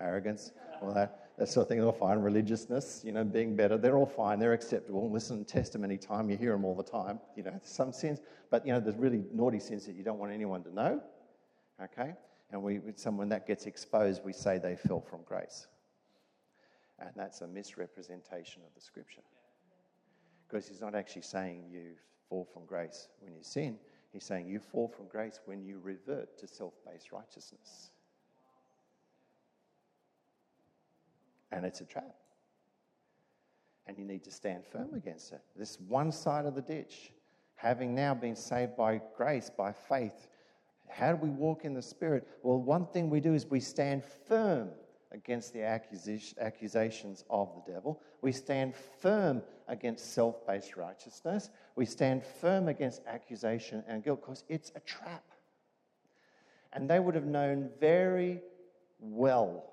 arrogance, 0.00 0.52
all 0.80 0.94
that, 0.94 1.30
that 1.36 1.48
sort 1.48 1.64
of 1.64 1.68
thing, 1.68 1.80
they're 1.80 1.92
fine. 1.92 2.18
Religiousness, 2.18 3.02
you 3.04 3.12
know, 3.12 3.24
being 3.24 3.56
better, 3.56 3.76
they're 3.76 3.96
all 3.96 4.06
fine, 4.06 4.38
they're 4.38 4.52
acceptable. 4.52 5.10
Listen 5.10 5.44
testimony 5.44 5.96
time, 5.96 6.30
you 6.30 6.36
hear 6.36 6.52
them 6.52 6.64
all 6.64 6.76
the 6.76 6.84
time, 6.84 7.18
you 7.36 7.42
know, 7.42 7.58
some 7.64 7.92
sins, 7.92 8.20
but, 8.50 8.64
you 8.64 8.72
know, 8.72 8.78
there's 8.78 8.96
really 8.96 9.24
naughty 9.32 9.58
sins 9.58 9.84
that 9.86 9.96
you 9.96 10.04
don't 10.04 10.18
want 10.18 10.32
anyone 10.32 10.62
to 10.62 10.72
know, 10.72 11.02
okay? 11.82 12.14
And 12.52 12.62
we, 12.62 12.80
someone 12.94 13.28
that 13.30 13.46
gets 13.48 13.66
exposed, 13.66 14.22
we 14.24 14.32
say 14.32 14.58
they 14.58 14.76
fell 14.76 15.00
from 15.00 15.22
grace. 15.24 15.66
And 17.00 17.10
that's 17.16 17.40
a 17.40 17.46
misrepresentation 17.46 18.62
of 18.66 18.74
the 18.74 18.80
scripture. 18.80 19.22
Because 20.46 20.68
he's 20.68 20.80
not 20.80 20.94
actually 20.94 21.22
saying 21.22 21.64
you 21.70 21.92
fall 22.28 22.46
from 22.52 22.66
grace 22.66 23.08
when 23.20 23.34
you 23.34 23.42
sin. 23.42 23.78
He's 24.12 24.24
saying 24.24 24.48
you 24.48 24.58
fall 24.58 24.88
from 24.88 25.06
grace 25.06 25.40
when 25.44 25.62
you 25.62 25.78
revert 25.82 26.36
to 26.38 26.46
self 26.46 26.74
based 26.84 27.12
righteousness. 27.12 27.90
And 31.52 31.64
it's 31.64 31.80
a 31.80 31.84
trap. 31.84 32.14
And 33.86 33.98
you 33.98 34.04
need 34.04 34.22
to 34.24 34.30
stand 34.30 34.64
firm 34.64 34.94
against 34.94 35.32
it. 35.32 35.40
This 35.56 35.78
one 35.88 36.12
side 36.12 36.46
of 36.46 36.54
the 36.54 36.62
ditch, 36.62 37.12
having 37.56 37.94
now 37.94 38.14
been 38.14 38.36
saved 38.36 38.76
by 38.76 39.00
grace, 39.16 39.50
by 39.56 39.72
faith, 39.72 40.28
how 40.88 41.12
do 41.12 41.16
we 41.16 41.30
walk 41.30 41.64
in 41.64 41.74
the 41.74 41.82
Spirit? 41.82 42.26
Well, 42.42 42.60
one 42.60 42.86
thing 42.86 43.10
we 43.10 43.20
do 43.20 43.34
is 43.34 43.46
we 43.46 43.60
stand 43.60 44.04
firm 44.04 44.70
against 45.12 45.52
the 45.52 45.62
accusations 45.62 47.24
of 47.28 47.48
the 47.54 47.72
devil. 47.72 48.00
We 48.22 48.32
stand 48.32 48.74
firm 49.00 49.42
against 49.68 50.14
self 50.14 50.46
based 50.46 50.76
righteousness. 50.76 51.50
We 51.76 51.86
stand 51.86 52.22
firm 52.24 52.68
against 52.68 53.02
accusation 53.06 53.82
and 53.88 54.04
guilt 54.04 54.20
because 54.20 54.44
it's 54.48 54.70
a 54.74 54.80
trap. 54.80 55.24
And 56.72 56.88
they 56.88 57.00
would 57.00 57.14
have 57.14 57.26
known 57.26 57.70
very 57.80 58.40
well 59.00 59.64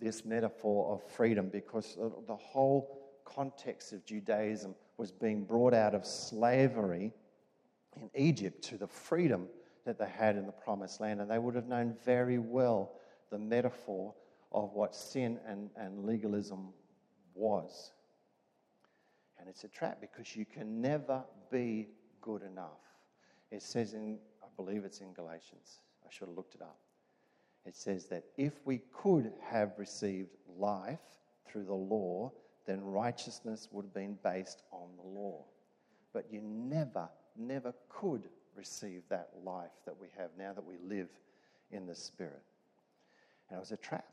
this 0.00 0.24
metaphor 0.24 0.92
of 0.92 1.02
freedom 1.12 1.48
because 1.48 1.96
the 2.26 2.36
whole 2.36 2.98
context 3.24 3.92
of 3.92 4.04
Judaism 4.04 4.74
was 4.96 5.12
being 5.12 5.44
brought 5.44 5.74
out 5.74 5.94
of 5.94 6.04
slavery 6.04 7.12
in 7.96 8.10
Egypt 8.14 8.62
to 8.62 8.76
the 8.76 8.86
freedom 8.86 9.46
that 9.84 9.98
they 9.98 10.08
had 10.08 10.36
in 10.36 10.46
the 10.46 10.52
promised 10.52 11.00
land. 11.00 11.20
And 11.20 11.30
they 11.30 11.38
would 11.38 11.54
have 11.54 11.66
known 11.66 11.94
very 12.04 12.38
well 12.38 12.92
the 13.30 13.38
metaphor 13.38 14.14
of 14.52 14.72
what 14.72 14.94
sin 14.94 15.38
and, 15.46 15.70
and 15.76 16.04
legalism 16.04 16.68
was. 17.34 17.92
And 19.38 19.48
it's 19.48 19.64
a 19.64 19.68
trap 19.68 20.00
because 20.00 20.34
you 20.34 20.44
can 20.44 20.80
never 20.80 21.22
be 21.50 21.88
good 22.20 22.42
enough. 22.42 22.80
It 23.50 23.62
says 23.62 23.94
in, 23.94 24.18
I 24.42 24.46
believe 24.56 24.84
it's 24.84 25.00
in 25.00 25.12
Galatians, 25.12 25.80
I 26.04 26.08
should 26.10 26.28
have 26.28 26.36
looked 26.36 26.54
it 26.54 26.62
up. 26.62 26.78
It 27.64 27.76
says 27.76 28.06
that 28.06 28.24
if 28.36 28.54
we 28.64 28.80
could 28.92 29.32
have 29.42 29.72
received 29.78 30.30
life 30.58 30.98
through 31.46 31.64
the 31.64 31.74
law, 31.74 32.32
then 32.66 32.82
righteousness 32.82 33.68
would 33.72 33.84
have 33.84 33.94
been 33.94 34.18
based 34.22 34.62
on 34.72 34.88
the 34.96 35.08
law. 35.08 35.44
But 36.12 36.26
you 36.30 36.40
never, 36.42 37.08
never 37.36 37.74
could 37.88 38.28
receive 38.56 39.02
that 39.08 39.30
life 39.44 39.70
that 39.86 39.98
we 40.00 40.08
have 40.16 40.30
now 40.38 40.52
that 40.52 40.64
we 40.64 40.76
live 40.82 41.08
in 41.70 41.86
the 41.86 41.94
Spirit. 41.94 42.42
And 43.48 43.56
it 43.56 43.60
was 43.60 43.72
a 43.72 43.76
trap. 43.76 44.06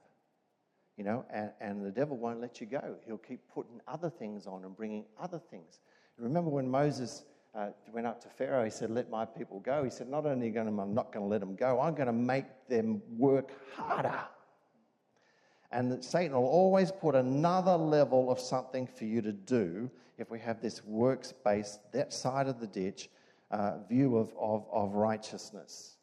You 0.97 1.03
know, 1.03 1.25
and, 1.29 1.51
and 1.59 1.85
the 1.85 1.91
devil 1.91 2.15
won't 2.15 2.39
let 2.39 2.61
you 2.61 2.67
go. 2.67 2.95
He'll 3.05 3.17
keep 3.17 3.41
putting 3.53 3.81
other 3.87 4.09
things 4.09 4.47
on 4.47 4.63
and 4.63 4.75
bringing 4.75 5.05
other 5.19 5.39
things. 5.39 5.79
Remember 6.17 6.49
when 6.49 6.69
Moses 6.69 7.25
uh, 7.53 7.67
went 7.93 8.07
up 8.07 8.21
to 8.21 8.29
Pharaoh, 8.29 8.63
he 8.63 8.69
said, 8.69 8.89
Let 8.89 9.09
my 9.09 9.25
people 9.25 9.59
go. 9.59 9.83
He 9.83 9.89
said, 9.89 10.07
Not 10.07 10.25
only 10.25 10.49
going 10.51 10.67
I'm 10.67 10.93
not 10.93 11.11
going 11.11 11.25
to 11.25 11.29
let 11.29 11.41
them 11.41 11.55
go, 11.55 11.81
I'm 11.81 11.95
going 11.95 12.07
to 12.07 12.13
make 12.13 12.45
them 12.69 13.01
work 13.17 13.51
harder. 13.75 14.19
And 15.71 16.03
Satan 16.03 16.33
will 16.35 16.45
always 16.45 16.91
put 16.91 17.15
another 17.15 17.75
level 17.75 18.31
of 18.31 18.39
something 18.39 18.87
for 18.87 19.03
you 19.03 19.21
to 19.21 19.33
do 19.33 19.89
if 20.17 20.29
we 20.29 20.39
have 20.39 20.61
this 20.61 20.83
works 20.85 21.33
based, 21.43 21.79
that 21.91 22.13
side 22.13 22.47
of 22.47 22.59
the 22.59 22.67
ditch, 22.67 23.09
uh, 23.51 23.79
view 23.89 24.17
of, 24.17 24.33
of, 24.39 24.65
of 24.71 24.93
righteousness. 24.93 25.97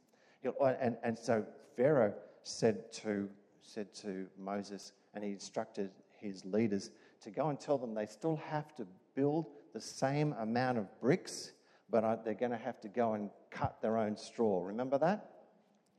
And, 0.80 0.96
and 1.02 1.18
so 1.18 1.46
Pharaoh 1.76 2.12
said 2.42 2.92
to 2.94 3.28
said 3.62 3.94
to 3.94 4.26
Moses, 4.38 4.92
and 5.14 5.24
he 5.24 5.30
instructed 5.30 5.90
his 6.20 6.44
leaders 6.44 6.90
to 7.22 7.30
go 7.30 7.48
and 7.48 7.58
tell 7.58 7.78
them 7.78 7.94
they 7.94 8.06
still 8.06 8.36
have 8.48 8.74
to 8.76 8.86
build 9.14 9.46
the 9.72 9.80
same 9.80 10.34
amount 10.38 10.78
of 10.78 11.00
bricks, 11.00 11.52
but 11.90 12.24
they're 12.24 12.34
going 12.34 12.50
to 12.50 12.56
have 12.58 12.80
to 12.80 12.88
go 12.88 13.14
and 13.14 13.30
cut 13.50 13.80
their 13.80 13.98
own 13.98 14.16
straw. 14.16 14.62
Remember 14.64 14.98
that? 14.98 15.30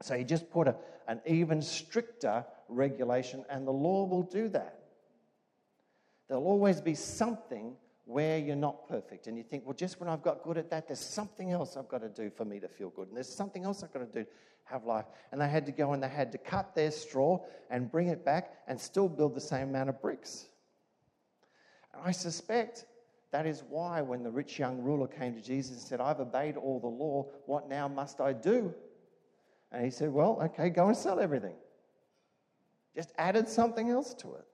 So 0.01 0.17
he 0.17 0.23
just 0.23 0.49
put 0.49 0.67
a, 0.67 0.75
an 1.07 1.21
even 1.25 1.61
stricter 1.61 2.45
regulation, 2.67 3.45
and 3.49 3.65
the 3.65 3.71
law 3.71 4.05
will 4.05 4.23
do 4.23 4.49
that. 4.49 4.79
There'll 6.27 6.45
always 6.45 6.81
be 6.81 6.95
something 6.95 7.75
where 8.05 8.37
you're 8.37 8.55
not 8.55 8.87
perfect. 8.87 9.27
And 9.27 9.37
you 9.37 9.43
think, 9.43 9.65
well, 9.65 9.75
just 9.75 9.99
when 9.99 10.09
I've 10.09 10.23
got 10.23 10.43
good 10.43 10.57
at 10.57 10.69
that, 10.71 10.87
there's 10.87 10.99
something 10.99 11.51
else 11.51 11.77
I've 11.77 11.87
got 11.87 12.01
to 12.01 12.09
do 12.09 12.29
for 12.29 12.45
me 12.45 12.59
to 12.59 12.67
feel 12.67 12.89
good. 12.89 13.07
And 13.07 13.15
there's 13.15 13.33
something 13.33 13.63
else 13.63 13.83
I've 13.83 13.93
got 13.93 14.11
to 14.11 14.23
do 14.23 14.27
have 14.65 14.85
life. 14.85 15.05
And 15.31 15.41
they 15.41 15.49
had 15.49 15.65
to 15.65 15.71
go 15.71 15.93
and 15.93 16.01
they 16.01 16.09
had 16.09 16.31
to 16.31 16.37
cut 16.37 16.73
their 16.75 16.91
straw 16.91 17.39
and 17.69 17.91
bring 17.91 18.07
it 18.07 18.23
back 18.23 18.53
and 18.67 18.79
still 18.79 19.09
build 19.09 19.35
the 19.35 19.41
same 19.41 19.69
amount 19.69 19.89
of 19.89 20.01
bricks. 20.01 20.45
And 21.93 22.01
I 22.05 22.11
suspect 22.11 22.85
that 23.31 23.45
is 23.45 23.63
why 23.69 24.01
when 24.01 24.23
the 24.23 24.31
rich 24.31 24.59
young 24.59 24.81
ruler 24.81 25.07
came 25.07 25.33
to 25.35 25.41
Jesus 25.41 25.71
and 25.73 25.81
said, 25.81 26.01
I've 26.01 26.19
obeyed 26.19 26.55
all 26.55 26.79
the 26.79 26.87
law, 26.87 27.27
what 27.45 27.67
now 27.67 27.87
must 27.87 28.21
I 28.21 28.33
do? 28.33 28.73
And 29.71 29.83
he 29.83 29.91
said, 29.91 30.13
Well, 30.13 30.39
okay, 30.43 30.69
go 30.69 30.87
and 30.87 30.95
sell 30.95 31.19
everything. 31.19 31.55
Just 32.95 33.11
added 33.17 33.49
something 33.49 33.89
else 33.89 34.13
to 34.15 34.35
it. 34.35 34.45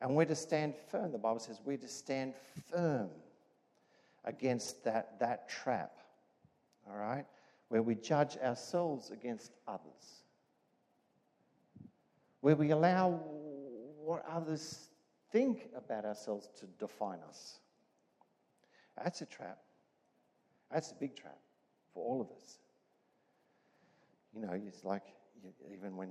And 0.00 0.14
we're 0.14 0.26
to 0.26 0.34
stand 0.34 0.74
firm. 0.90 1.12
The 1.12 1.18
Bible 1.18 1.40
says 1.40 1.60
we're 1.64 1.76
to 1.78 1.88
stand 1.88 2.34
firm 2.70 3.08
against 4.24 4.84
that, 4.84 5.18
that 5.20 5.48
trap. 5.48 5.96
All 6.88 6.96
right? 6.96 7.24
where 7.68 7.82
we 7.82 7.94
judge 7.94 8.36
ourselves 8.38 9.10
against 9.10 9.52
others, 9.66 10.22
where 12.40 12.54
we 12.54 12.70
allow 12.70 13.20
what 14.04 14.24
others 14.30 14.88
think 15.32 15.68
about 15.76 16.04
ourselves 16.04 16.48
to 16.60 16.66
define 16.78 17.18
us. 17.28 17.58
That's 19.02 19.20
a 19.20 19.26
trap. 19.26 19.58
That's 20.70 20.92
a 20.92 20.94
big 20.94 21.16
trap 21.16 21.38
for 21.92 22.04
all 22.04 22.20
of 22.20 22.30
us. 22.30 22.58
You 24.32 24.42
know, 24.42 24.52
it's 24.52 24.84
like 24.84 25.04
even 25.72 25.96
when 25.96 26.10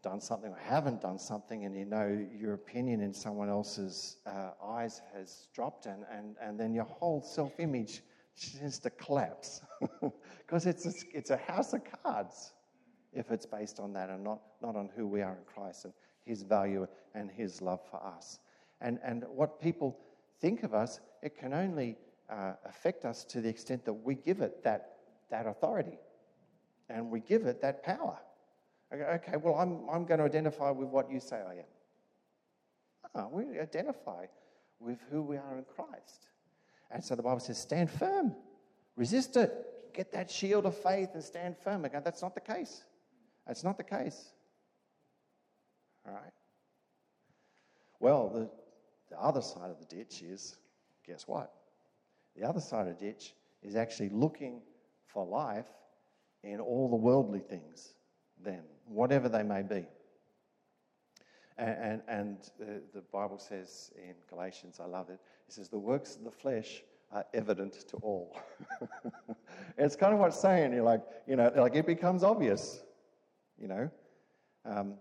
you've 0.00 0.12
done 0.12 0.20
something 0.20 0.50
or 0.50 0.58
haven't 0.58 1.00
done 1.00 1.18
something 1.18 1.64
and 1.64 1.76
you 1.76 1.84
know 1.84 2.26
your 2.38 2.54
opinion 2.54 3.00
in 3.00 3.12
someone 3.12 3.48
else's 3.48 4.16
uh, 4.26 4.50
eyes 4.64 5.00
has 5.14 5.48
dropped 5.54 5.86
and, 5.86 6.04
and, 6.12 6.36
and 6.40 6.58
then 6.58 6.72
your 6.72 6.84
whole 6.84 7.22
self 7.22 7.52
image 7.58 8.02
tends 8.58 8.78
to 8.78 8.90
collapse 8.90 9.60
because 10.38 10.66
it's 10.66 10.86
a, 10.86 10.92
it's 11.12 11.30
a 11.30 11.36
house 11.36 11.72
of 11.72 11.82
cards 12.02 12.52
if 13.12 13.30
it's 13.30 13.46
based 13.46 13.80
on 13.80 13.92
that 13.92 14.08
and 14.08 14.22
not, 14.22 14.40
not 14.62 14.76
on 14.76 14.88
who 14.96 15.06
we 15.06 15.20
are 15.20 15.32
in 15.32 15.44
Christ 15.44 15.84
and 15.84 15.94
his 16.24 16.42
value 16.42 16.86
and 17.14 17.30
his 17.30 17.60
love 17.60 17.80
for 17.90 18.02
us. 18.02 18.38
And, 18.80 18.98
and 19.02 19.24
what 19.28 19.60
people 19.60 19.98
think 20.40 20.62
of 20.62 20.72
us, 20.72 21.00
it 21.22 21.36
can 21.36 21.52
only 21.52 21.96
uh, 22.30 22.52
affect 22.64 23.04
us 23.04 23.24
to 23.24 23.40
the 23.40 23.48
extent 23.48 23.84
that 23.84 23.92
we 23.92 24.14
give 24.14 24.40
it 24.40 24.62
that, 24.62 24.92
that 25.30 25.46
authority 25.46 25.98
and 26.88 27.10
we 27.10 27.20
give 27.20 27.46
it 27.46 27.60
that 27.62 27.82
power. 27.82 28.18
Okay, 28.92 29.36
well, 29.40 29.54
I'm, 29.54 29.88
I'm 29.88 30.04
going 30.04 30.18
to 30.18 30.24
identify 30.24 30.70
with 30.70 30.88
what 30.88 31.10
you 31.10 31.20
say 31.20 31.36
I 31.36 31.52
am. 31.52 31.64
Ah, 33.14 33.26
we 33.30 33.58
identify 33.58 34.26
with 34.80 34.98
who 35.10 35.22
we 35.22 35.36
are 35.36 35.58
in 35.58 35.64
Christ. 35.64 36.26
And 36.90 37.02
so 37.02 37.14
the 37.14 37.22
Bible 37.22 37.40
says, 37.40 37.58
stand 37.58 37.90
firm, 37.90 38.34
resist 38.96 39.36
it, 39.36 39.52
get 39.94 40.12
that 40.12 40.30
shield 40.30 40.66
of 40.66 40.76
faith 40.76 41.10
and 41.14 41.22
stand 41.22 41.56
firm. 41.58 41.84
Again, 41.84 42.02
that's 42.04 42.22
not 42.22 42.34
the 42.34 42.40
case. 42.40 42.82
That's 43.46 43.62
not 43.62 43.76
the 43.76 43.84
case. 43.84 44.30
All 46.06 46.14
right. 46.14 46.32
Well, 48.00 48.28
the 48.28 48.50
the 49.10 49.20
other 49.20 49.42
side 49.42 49.70
of 49.70 49.78
the 49.78 49.84
ditch 49.84 50.22
is 50.22 50.56
guess 51.06 51.26
what? 51.26 51.52
The 52.36 52.48
other 52.48 52.60
side 52.60 52.86
of 52.86 52.98
the 52.98 53.04
ditch 53.04 53.34
is 53.62 53.74
actually 53.74 54.10
looking 54.10 54.62
for 55.06 55.26
life 55.26 55.66
in 56.42 56.60
all 56.60 56.88
the 56.88 56.96
worldly 56.96 57.40
things, 57.40 57.94
then, 58.42 58.62
whatever 58.90 59.28
they 59.28 59.42
may 59.42 59.62
be. 59.62 59.86
And, 61.56 61.76
and, 61.78 62.02
and 62.08 62.82
the, 62.94 63.02
Bible 63.12 63.38
says 63.38 63.92
in 63.96 64.14
Galatians, 64.28 64.80
I 64.80 64.86
love 64.86 65.10
it, 65.10 65.20
it 65.46 65.52
says, 65.52 65.68
the 65.68 65.78
works 65.78 66.16
of 66.16 66.24
the 66.24 66.30
flesh 66.30 66.82
are 67.12 67.24
evident 67.34 67.88
to 67.88 67.96
all. 67.98 68.38
it's 69.78 69.96
kind 69.96 70.14
of 70.14 70.20
what 70.20 70.28
it's 70.28 70.40
saying. 70.40 70.72
You're 70.72 70.84
like, 70.84 71.02
you 71.26 71.36
know, 71.36 71.52
like 71.56 71.74
it 71.74 71.86
becomes 71.86 72.22
obvious, 72.22 72.82
you 73.58 73.68
know. 73.68 73.90
Um, 74.64 74.94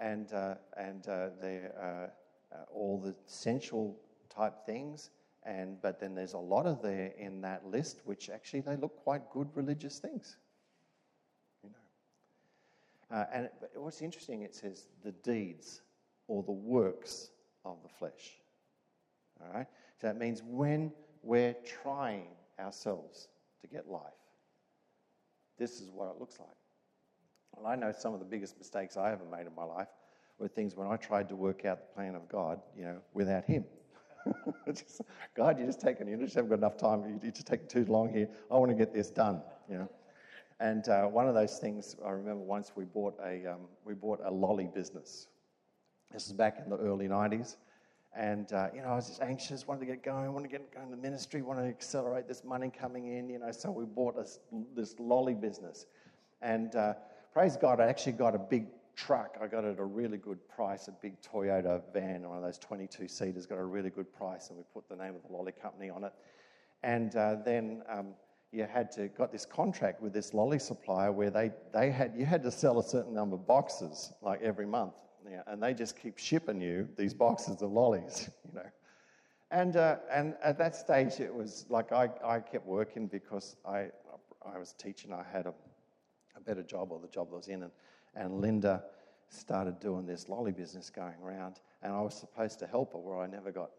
and 0.00 0.32
uh, 0.32 0.54
and 0.76 1.06
uh, 1.08 1.30
they're 1.40 1.74
uh, 1.80 2.54
uh, 2.54 2.64
all 2.72 3.00
the 3.00 3.14
sensual 3.26 3.98
type 4.34 4.54
things. 4.64 5.10
And 5.44 5.80
but 5.82 5.98
then 5.98 6.14
there's 6.14 6.34
a 6.34 6.38
lot 6.38 6.66
of 6.66 6.82
there 6.82 7.12
in 7.18 7.40
that 7.40 7.66
list 7.66 8.02
which 8.04 8.30
actually 8.30 8.60
they 8.60 8.76
look 8.76 8.96
quite 9.02 9.28
good 9.30 9.48
religious 9.54 9.98
things. 9.98 10.36
Uh, 13.10 13.24
and 13.32 13.44
it, 13.46 13.52
what's 13.74 14.02
interesting, 14.02 14.42
it 14.42 14.54
says 14.54 14.86
the 15.02 15.12
deeds 15.12 15.82
or 16.26 16.42
the 16.42 16.52
works 16.52 17.30
of 17.64 17.76
the 17.82 17.88
flesh. 17.88 18.38
All 19.40 19.52
right. 19.52 19.66
So 20.00 20.06
that 20.06 20.18
means 20.18 20.42
when 20.44 20.92
we're 21.22 21.56
trying 21.82 22.28
ourselves 22.58 23.28
to 23.60 23.66
get 23.66 23.88
life, 23.88 24.02
this 25.58 25.80
is 25.80 25.90
what 25.90 26.08
it 26.08 26.20
looks 26.20 26.38
like. 26.38 26.48
Well, 27.56 27.66
I 27.66 27.76
know 27.76 27.92
some 27.92 28.14
of 28.14 28.20
the 28.20 28.26
biggest 28.26 28.58
mistakes 28.58 28.96
I 28.96 29.10
ever 29.12 29.24
made 29.24 29.46
in 29.46 29.54
my 29.56 29.64
life 29.64 29.88
were 30.38 30.48
things 30.48 30.76
when 30.76 30.86
I 30.86 30.96
tried 30.96 31.28
to 31.30 31.36
work 31.36 31.64
out 31.64 31.80
the 31.80 31.94
plan 31.94 32.14
of 32.14 32.28
God, 32.28 32.60
you 32.76 32.84
know, 32.84 32.98
without 33.12 33.44
Him. 33.44 33.64
just, 34.66 35.00
God, 35.34 35.58
you're 35.58 35.66
just 35.66 35.80
taking, 35.80 36.08
you 36.08 36.16
just 36.18 36.34
haven't 36.34 36.50
got 36.50 36.58
enough 36.58 36.76
time. 36.76 37.18
You're 37.22 37.32
just 37.32 37.46
taking 37.46 37.66
too 37.66 37.84
long 37.86 38.12
here. 38.12 38.28
I 38.50 38.56
want 38.56 38.70
to 38.70 38.76
get 38.76 38.94
this 38.94 39.10
done, 39.10 39.42
you 39.68 39.78
know. 39.78 39.90
And 40.60 40.88
uh, 40.88 41.04
one 41.06 41.28
of 41.28 41.34
those 41.34 41.58
things, 41.58 41.96
I 42.04 42.10
remember 42.10 42.42
once 42.42 42.72
we 42.74 42.84
bought 42.84 43.16
a, 43.24 43.52
um, 43.52 43.60
we 43.84 43.94
bought 43.94 44.20
a 44.24 44.30
lolly 44.30 44.68
business. 44.72 45.28
This 46.12 46.26
is 46.26 46.32
back 46.32 46.58
in 46.62 46.68
the 46.70 46.78
early 46.78 47.06
90s. 47.06 47.56
And, 48.16 48.52
uh, 48.52 48.68
you 48.74 48.80
know, 48.80 48.88
I 48.88 48.96
was 48.96 49.06
just 49.06 49.22
anxious, 49.22 49.68
wanted 49.68 49.80
to 49.80 49.86
get 49.86 50.02
going, 50.02 50.32
wanted 50.32 50.50
to 50.50 50.58
get 50.58 50.74
going 50.74 50.90
to 50.90 50.96
the 50.96 51.00
ministry, 51.00 51.42
wanted 51.42 51.62
to 51.62 51.68
accelerate 51.68 52.26
this 52.26 52.42
money 52.42 52.72
coming 52.76 53.16
in, 53.16 53.28
you 53.28 53.38
know. 53.38 53.52
So 53.52 53.70
we 53.70 53.84
bought 53.84 54.16
a, 54.16 54.26
this 54.74 54.96
lolly 54.98 55.34
business. 55.34 55.86
And 56.42 56.74
uh, 56.74 56.94
praise 57.32 57.56
God, 57.56 57.80
I 57.80 57.86
actually 57.86 58.12
got 58.12 58.34
a 58.34 58.38
big 58.38 58.66
truck. 58.96 59.36
I 59.40 59.46
got 59.46 59.64
it 59.64 59.72
at 59.74 59.78
a 59.78 59.84
really 59.84 60.18
good 60.18 60.38
price, 60.48 60.88
a 60.88 60.92
big 60.92 61.20
Toyota 61.22 61.82
van, 61.92 62.28
one 62.28 62.38
of 62.38 62.42
those 62.42 62.58
22 62.58 63.06
seaters, 63.06 63.46
got 63.46 63.58
a 63.58 63.64
really 63.64 63.90
good 63.90 64.12
price, 64.12 64.48
and 64.48 64.58
we 64.58 64.64
put 64.74 64.88
the 64.88 64.96
name 64.96 65.14
of 65.14 65.22
the 65.22 65.32
lolly 65.32 65.52
company 65.52 65.88
on 65.88 66.02
it. 66.02 66.12
And 66.82 67.14
uh, 67.14 67.36
then 67.44 67.82
um, 67.88 68.08
you 68.52 68.64
had 68.64 68.90
to 68.92 69.08
got 69.08 69.30
this 69.30 69.44
contract 69.44 70.00
with 70.00 70.12
this 70.12 70.32
lolly 70.32 70.58
supplier 70.58 71.12
where 71.12 71.30
they, 71.30 71.50
they 71.72 71.90
had 71.90 72.14
you 72.16 72.24
had 72.24 72.42
to 72.42 72.50
sell 72.50 72.78
a 72.78 72.82
certain 72.82 73.14
number 73.14 73.36
of 73.36 73.46
boxes 73.46 74.12
like 74.22 74.40
every 74.42 74.66
month 74.66 74.94
and 75.46 75.62
they 75.62 75.74
just 75.74 76.00
keep 76.00 76.18
shipping 76.18 76.60
you 76.60 76.88
these 76.96 77.14
boxes 77.14 77.62
of 77.62 77.70
lollies, 77.70 78.30
you 78.46 78.54
know. 78.54 78.66
And, 79.50 79.76
uh, 79.76 79.96
and 80.12 80.34
at 80.42 80.58
that 80.58 80.76
stage, 80.76 81.20
it 81.20 81.34
was 81.34 81.64
like 81.70 81.92
I, 81.92 82.10
I 82.24 82.40
kept 82.40 82.66
working 82.66 83.06
because 83.06 83.56
I, 83.66 83.88
I 84.44 84.58
was 84.58 84.74
teaching. 84.74 85.12
I 85.12 85.24
had 85.32 85.46
a, 85.46 85.54
a 86.36 86.40
better 86.40 86.62
job 86.62 86.92
or 86.92 87.00
the 87.00 87.08
job 87.08 87.28
I 87.32 87.36
was 87.36 87.48
in. 87.48 87.62
And, 87.62 87.72
and 88.14 88.40
Linda 88.40 88.84
started 89.30 89.80
doing 89.80 90.06
this 90.06 90.28
lolly 90.28 90.52
business 90.52 90.90
going 90.90 91.14
around. 91.22 91.60
And 91.82 91.92
I 91.94 92.00
was 92.00 92.14
supposed 92.14 92.58
to 92.58 92.66
help 92.66 92.92
her 92.92 92.98
where 92.98 93.18
I 93.18 93.26
never 93.26 93.50
got, 93.50 93.70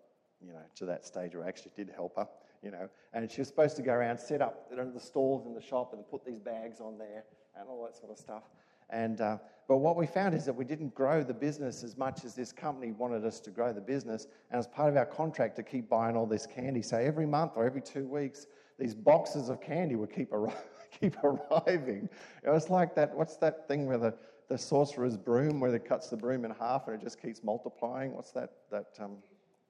you 0.42 0.54
know, 0.54 0.62
to 0.76 0.86
that 0.86 1.06
stage 1.06 1.36
where 1.36 1.46
I 1.46 1.50
actually 1.50 1.74
did 1.76 1.92
help 1.96 2.16
her, 2.16 2.28
you 2.64 2.72
know. 2.72 2.90
And 3.14 3.30
she 3.32 3.42
was 3.42 3.48
supposed 3.48 3.76
to 3.78 3.82
go 3.82 3.94
around, 3.94 4.20
set 4.20 4.42
up 4.42 4.70
the 4.70 5.00
stalls 5.00 5.46
in 5.46 5.54
the 5.54 5.62
shop 5.62 5.94
and 5.94 6.08
put 6.10 6.26
these 6.26 6.40
bags 6.40 6.80
on 6.80 6.98
there 6.98 7.24
and 7.60 7.68
all 7.68 7.84
that 7.86 7.96
sort 7.96 8.12
of 8.12 8.18
stuff. 8.18 8.44
And, 8.90 9.22
uh, 9.22 9.38
but 9.68 9.78
what 9.78 9.96
we 9.96 10.08
found 10.08 10.34
is 10.34 10.46
that 10.46 10.54
we 10.54 10.66
didn't 10.66 10.96
grow 10.96 11.24
the 11.24 11.34
business 11.34 11.84
as 11.84 11.96
much 11.96 12.26
as 12.26 12.34
this 12.34 12.52
company 12.52 12.92
wanted 12.92 13.24
us 13.24 13.40
to 13.42 13.52
grow 13.52 13.72
the 13.72 13.82
business. 13.82 14.28
And 14.50 14.58
as 14.58 14.68
part 14.68 14.90
of 14.90 14.98
our 14.98 15.06
contract 15.06 15.56
to 15.58 15.64
keep 15.64 15.90
buying 15.90 16.16
all 16.16 16.26
this 16.26 16.48
candy, 16.48 16.82
so 16.82 16.98
every 16.98 17.28
month 17.28 17.54
or 17.56 17.66
every 17.66 17.82
two 17.82 18.08
weeks, 18.08 18.48
these 18.80 18.96
boxes 18.96 19.50
of 19.50 19.62
candy 19.62 19.96
would 19.96 20.12
keep, 20.12 20.32
keep 21.00 21.16
arriving. 21.24 22.10
It 22.44 22.50
was 22.50 22.70
like 22.70 22.96
that, 22.96 23.16
what's 23.16 23.38
that 23.38 23.68
thing 23.68 23.86
where 23.86 24.00
the, 24.00 24.16
the 24.48 24.58
sorcerer's 24.58 25.18
broom, 25.18 25.60
where 25.60 25.74
it 25.76 25.86
cuts 25.86 26.10
the 26.10 26.18
broom 26.18 26.46
in 26.46 26.52
half 26.52 26.88
and 26.88 27.00
it 27.00 27.04
just 27.04 27.22
keeps 27.22 27.44
multiplying? 27.44 28.14
What's 28.14 28.32
that? 28.32 28.52
That 28.72 28.88
um, 29.00 29.18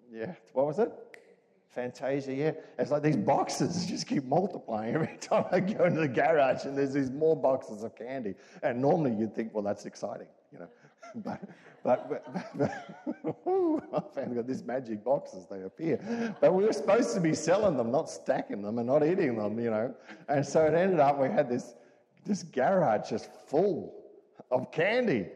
Yeah, 0.09 0.33
what 0.53 0.65
was 0.65 0.79
it? 0.79 0.93
Fantasia, 1.69 2.33
yeah. 2.33 2.51
It's 2.79 2.91
like 2.91 3.03
these 3.03 3.17
boxes 3.17 3.85
just 3.87 4.07
keep 4.07 4.25
multiplying 4.25 4.95
every 4.95 5.17
time 5.21 5.45
I 5.51 5.59
go 5.59 5.85
into 5.85 6.01
the 6.01 6.07
garage, 6.07 6.65
and 6.65 6.77
there's 6.77 6.93
these 6.93 7.11
more 7.11 7.35
boxes 7.35 7.83
of 7.83 7.95
candy. 7.95 8.35
And 8.63 8.81
normally 8.81 9.13
you'd 9.13 9.35
think, 9.35 9.53
well, 9.53 9.63
that's 9.63 9.85
exciting, 9.85 10.27
you 10.51 10.59
know. 10.59 10.67
But, 11.23 11.41
but, 11.81 12.23
but, 12.33 12.57
but 12.57 12.71
I 13.93 14.01
found 14.13 14.35
got 14.35 14.45
these 14.45 14.63
magic 14.63 15.03
boxes, 15.03 15.47
they 15.49 15.63
appear. 15.63 16.35
But 16.39 16.53
we 16.53 16.65
were 16.65 16.73
supposed 16.73 17.15
to 17.15 17.21
be 17.21 17.33
selling 17.33 17.77
them, 17.77 17.89
not 17.89 18.09
stacking 18.09 18.61
them 18.61 18.77
and 18.77 18.85
not 18.85 19.03
eating 19.03 19.37
them, 19.37 19.57
you 19.59 19.71
know. 19.71 19.95
And 20.27 20.45
so 20.45 20.65
it 20.65 20.73
ended 20.75 20.99
up, 20.99 21.17
we 21.17 21.29
had 21.29 21.49
this, 21.49 21.73
this 22.25 22.43
garage 22.43 23.09
just 23.09 23.29
full 23.47 23.95
of 24.51 24.71
candy, 24.71 25.27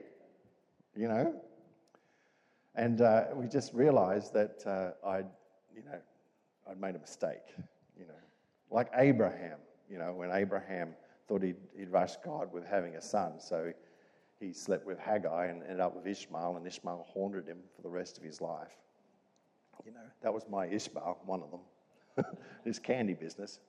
you 0.95 1.07
know. 1.07 1.33
And 2.75 3.01
uh, 3.01 3.25
we 3.33 3.47
just 3.47 3.73
realized 3.73 4.33
that 4.33 4.63
uh, 4.67 5.07
I'd, 5.07 5.25
you 5.73 5.83
know, 5.83 5.97
I'd 6.69 6.79
made 6.79 6.95
a 6.95 6.99
mistake, 6.99 7.43
you 7.97 8.05
know. 8.05 8.13
Like 8.71 8.89
Abraham, 8.95 9.57
you 9.89 9.97
know, 9.97 10.13
when 10.13 10.31
Abraham 10.31 10.95
thought 11.27 11.43
he'd, 11.43 11.57
he'd 11.77 11.89
rush 11.89 12.15
God 12.23 12.51
with 12.51 12.65
having 12.65 12.95
a 12.95 13.01
son, 13.01 13.39
so 13.39 13.71
he 14.39 14.53
slept 14.53 14.85
with 14.85 14.99
Hagar 14.99 15.45
and 15.45 15.61
ended 15.63 15.79
up 15.79 15.95
with 15.95 16.07
Ishmael, 16.07 16.57
and 16.57 16.65
Ishmael 16.65 17.05
haunted 17.07 17.47
him 17.47 17.59
for 17.75 17.81
the 17.81 17.89
rest 17.89 18.17
of 18.17 18.23
his 18.23 18.41
life. 18.41 18.71
You 19.85 19.91
know, 19.91 19.99
that 20.21 20.33
was 20.33 20.43
my 20.49 20.67
Ishmael, 20.67 21.19
one 21.25 21.41
of 21.41 21.51
them, 21.51 22.25
this 22.65 22.79
candy 22.79 23.13
business. 23.13 23.59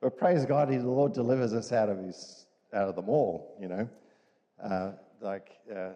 But 0.00 0.18
praise 0.18 0.44
God, 0.44 0.68
the 0.68 0.78
Lord 0.78 1.12
delivers 1.12 1.54
us 1.54 1.72
out 1.72 1.88
of 1.88 1.98
his, 1.98 2.46
out 2.72 2.88
of 2.88 2.96
them 2.96 3.08
all. 3.08 3.56
You 3.60 3.68
know, 3.68 3.88
uh, 4.62 4.92
like 5.20 5.48
uh, 5.74 5.90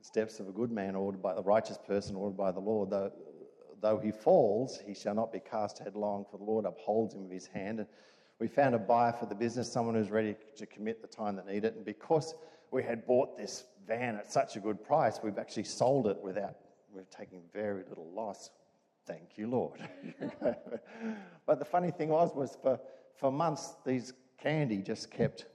steps 0.00 0.40
of 0.40 0.48
a 0.48 0.52
good 0.52 0.70
man 0.70 0.94
ordered 0.94 1.22
by 1.22 1.34
the 1.34 1.42
righteous 1.42 1.78
person 1.78 2.16
ordered 2.16 2.36
by 2.36 2.52
the 2.52 2.60
Lord. 2.60 2.90
The, 2.90 3.12
Though 3.80 3.98
he 3.98 4.10
falls, 4.10 4.80
he 4.86 4.94
shall 4.94 5.14
not 5.14 5.32
be 5.32 5.40
cast 5.40 5.78
headlong, 5.78 6.24
for 6.30 6.38
the 6.38 6.44
Lord 6.44 6.64
upholds 6.64 7.14
him 7.14 7.22
with 7.22 7.32
his 7.32 7.46
hand. 7.46 7.80
And 7.80 7.88
we 8.38 8.48
found 8.48 8.74
a 8.74 8.78
buyer 8.78 9.12
for 9.12 9.26
the 9.26 9.34
business, 9.34 9.70
someone 9.70 9.94
who's 9.94 10.10
ready 10.10 10.36
to 10.56 10.66
commit 10.66 11.02
the 11.02 11.08
time 11.08 11.36
that 11.36 11.46
needed. 11.46 11.64
It. 11.64 11.76
And 11.76 11.84
because 11.84 12.34
we 12.70 12.82
had 12.82 13.06
bought 13.06 13.36
this 13.36 13.64
van 13.86 14.16
at 14.16 14.30
such 14.32 14.56
a 14.56 14.60
good 14.60 14.82
price, 14.82 15.20
we've 15.22 15.38
actually 15.38 15.64
sold 15.64 16.06
it 16.06 16.18
without, 16.22 16.56
we've 16.94 17.10
taken 17.10 17.40
very 17.52 17.84
little 17.88 18.10
loss. 18.12 18.50
Thank 19.06 19.36
you, 19.36 19.48
Lord. 19.48 19.80
but 21.46 21.58
the 21.58 21.64
funny 21.64 21.90
thing 21.90 22.08
was, 22.08 22.34
was 22.34 22.56
for, 22.62 22.80
for 23.16 23.30
months, 23.30 23.76
these 23.84 24.12
candy 24.38 24.78
just 24.78 25.10
kept 25.10 25.46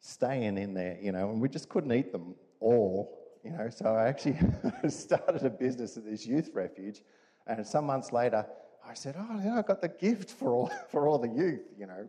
staying 0.00 0.58
in 0.58 0.74
there, 0.74 0.98
you 1.00 1.12
know, 1.12 1.30
and 1.30 1.40
we 1.40 1.48
just 1.48 1.68
couldn't 1.68 1.92
eat 1.92 2.12
them 2.12 2.34
all, 2.60 3.18
you 3.44 3.50
know. 3.50 3.68
So 3.70 3.94
I 3.94 4.08
actually 4.08 4.38
started 4.88 5.44
a 5.44 5.50
business 5.50 5.96
at 5.96 6.04
this 6.04 6.26
youth 6.26 6.50
refuge 6.54 7.02
and 7.46 7.66
some 7.66 7.86
months 7.86 8.12
later, 8.12 8.46
I 8.86 8.94
said, 8.94 9.16
Oh, 9.18 9.40
yeah, 9.42 9.58
I 9.58 9.62
got 9.62 9.80
the 9.80 9.88
gift 9.88 10.30
for 10.30 10.52
all, 10.52 10.70
for 10.90 11.08
all 11.08 11.18
the 11.18 11.28
youth, 11.28 11.62
you 11.78 11.86
know. 11.86 12.08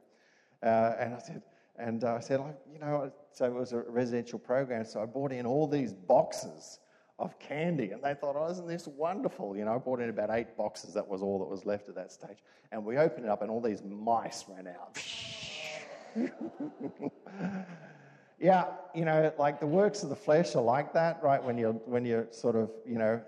Uh, 0.63 0.95
and 1.00 1.13
I 1.13 1.19
said, 1.19 1.41
and 1.78 2.04
I 2.04 2.19
said, 2.19 2.39
you 2.71 2.80
know, 2.80 3.12
so 3.32 3.45
it 3.45 3.54
was 3.54 3.74
a 3.74 3.80
residential 3.80 4.39
program, 4.39 4.86
so 4.86 5.02
I 5.02 5.06
brought 5.06 5.32
in 5.32 5.45
all 5.45 5.67
these 5.67 5.93
boxes 5.93 6.80
of 7.19 7.38
candy, 7.39 7.91
and 7.91 8.02
they 8.02 8.13
thought, 8.13 8.36
oh, 8.38 8.50
isn't 8.50 8.67
this 8.67 8.88
wonderful? 8.88 9.56
You 9.56 9.65
know, 9.65 9.76
I 9.76 9.78
brought 9.78 10.00
in 10.02 10.10
about 10.10 10.30
eight 10.32 10.58
boxes, 10.58 10.93
that 10.93 11.08
was 11.08 11.21
all 11.21 11.39
that 11.39 11.50
was 11.50 11.65
left 11.65 11.89
at 11.89 11.95
that 11.95 12.12
stage. 12.12 12.38
And 12.71 12.84
we 12.84 12.98
opened 12.98 13.26
it 13.26 13.30
up, 13.30 13.41
and 13.41 13.52
all 13.52 13.62
these 13.62 13.84
mice 13.84 14.45
ran 14.48 14.67
out. 14.67 14.98
yeah, 18.39 18.65
you 18.93 19.06
know, 19.06 19.34
like 19.38 19.60
the 19.60 19.67
works 19.67 20.04
of 20.04 20.10
the 20.10 20.15
flesh 20.15 20.56
are 20.56 20.63
like 20.63 20.93
that, 20.93 21.21
right? 21.21 21.43
When 21.43 21.58
you're, 21.58 21.74
when 21.74 22.06
you're 22.06 22.28
sort 22.32 22.56
of, 22.56 22.71
you 22.86 22.98
know, 22.98 23.21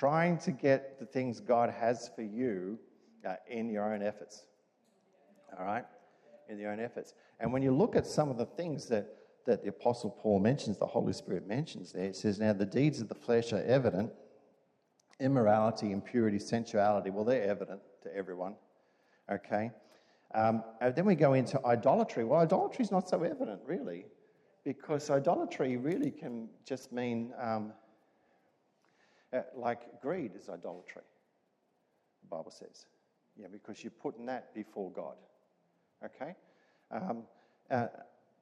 trying 0.00 0.38
to 0.38 0.50
get 0.50 0.98
the 0.98 1.04
things 1.04 1.40
God 1.40 1.68
has 1.68 2.10
for 2.16 2.22
you 2.22 2.78
uh, 3.28 3.34
in 3.50 3.68
your 3.68 3.92
own 3.92 4.02
efforts. 4.02 4.46
All 5.58 5.66
right? 5.66 5.84
In 6.48 6.58
your 6.58 6.72
own 6.72 6.80
efforts. 6.80 7.12
And 7.38 7.52
when 7.52 7.60
you 7.60 7.70
look 7.70 7.94
at 7.96 8.06
some 8.06 8.30
of 8.30 8.38
the 8.38 8.46
things 8.46 8.86
that, 8.86 9.14
that 9.44 9.62
the 9.62 9.68
Apostle 9.68 10.08
Paul 10.08 10.38
mentions, 10.38 10.78
the 10.78 10.86
Holy 10.86 11.12
Spirit 11.12 11.46
mentions 11.46 11.92
there, 11.92 12.06
it 12.06 12.16
says, 12.16 12.40
Now 12.40 12.54
the 12.54 12.64
deeds 12.64 13.02
of 13.02 13.10
the 13.10 13.14
flesh 13.14 13.52
are 13.52 13.62
evident 13.64 14.10
immorality, 15.20 15.92
impurity, 15.92 16.38
sensuality. 16.38 17.10
Well, 17.10 17.26
they're 17.26 17.44
evident 17.44 17.82
to 18.04 18.16
everyone. 18.16 18.54
Okay? 19.30 19.70
Um, 20.34 20.64
and 20.80 20.94
then 20.94 21.04
we 21.04 21.14
go 21.14 21.34
into 21.34 21.60
idolatry. 21.66 22.24
Well, 22.24 22.40
idolatry 22.40 22.86
is 22.86 22.90
not 22.90 23.06
so 23.06 23.22
evident, 23.22 23.60
really, 23.66 24.06
because 24.64 25.10
idolatry 25.10 25.76
really 25.76 26.10
can 26.10 26.48
just 26.64 26.90
mean 26.90 27.34
um, 27.38 27.74
uh, 29.32 29.42
like 29.56 30.00
greed 30.00 30.32
is 30.34 30.48
idolatry. 30.48 31.02
The 32.22 32.28
Bible 32.28 32.50
says. 32.50 32.86
Yeah, 33.36 33.46
because 33.50 33.82
you're 33.82 33.90
putting 33.90 34.26
that 34.26 34.54
before 34.54 34.90
God. 34.90 35.14
Okay? 36.04 36.34
Um, 36.90 37.22
uh, 37.70 37.86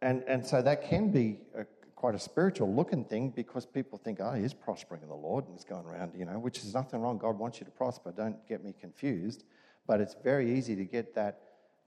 and, 0.00 0.22
and 0.26 0.44
so 0.44 0.62
that 0.62 0.88
can 0.88 1.10
be 1.10 1.40
a, 1.56 1.64
quite 1.94 2.14
a 2.14 2.18
spiritual 2.18 2.72
looking 2.72 3.04
thing 3.04 3.30
because 3.30 3.66
people 3.66 3.98
think, 3.98 4.18
oh, 4.20 4.32
he's 4.32 4.54
prospering 4.54 5.02
in 5.02 5.08
the 5.08 5.14
Lord 5.14 5.44
and 5.44 5.54
he's 5.54 5.64
going 5.64 5.84
around, 5.84 6.12
you 6.16 6.24
know, 6.24 6.38
which 6.38 6.58
is 6.58 6.72
nothing 6.72 7.00
wrong. 7.00 7.18
God 7.18 7.38
wants 7.38 7.60
you 7.60 7.64
to 7.66 7.70
prosper. 7.72 8.12
Don't 8.12 8.46
get 8.48 8.64
me 8.64 8.74
confused. 8.80 9.44
But 9.86 10.00
it's 10.00 10.14
very 10.22 10.56
easy 10.56 10.76
to 10.76 10.84
get 10.84 11.14
that, 11.14 11.40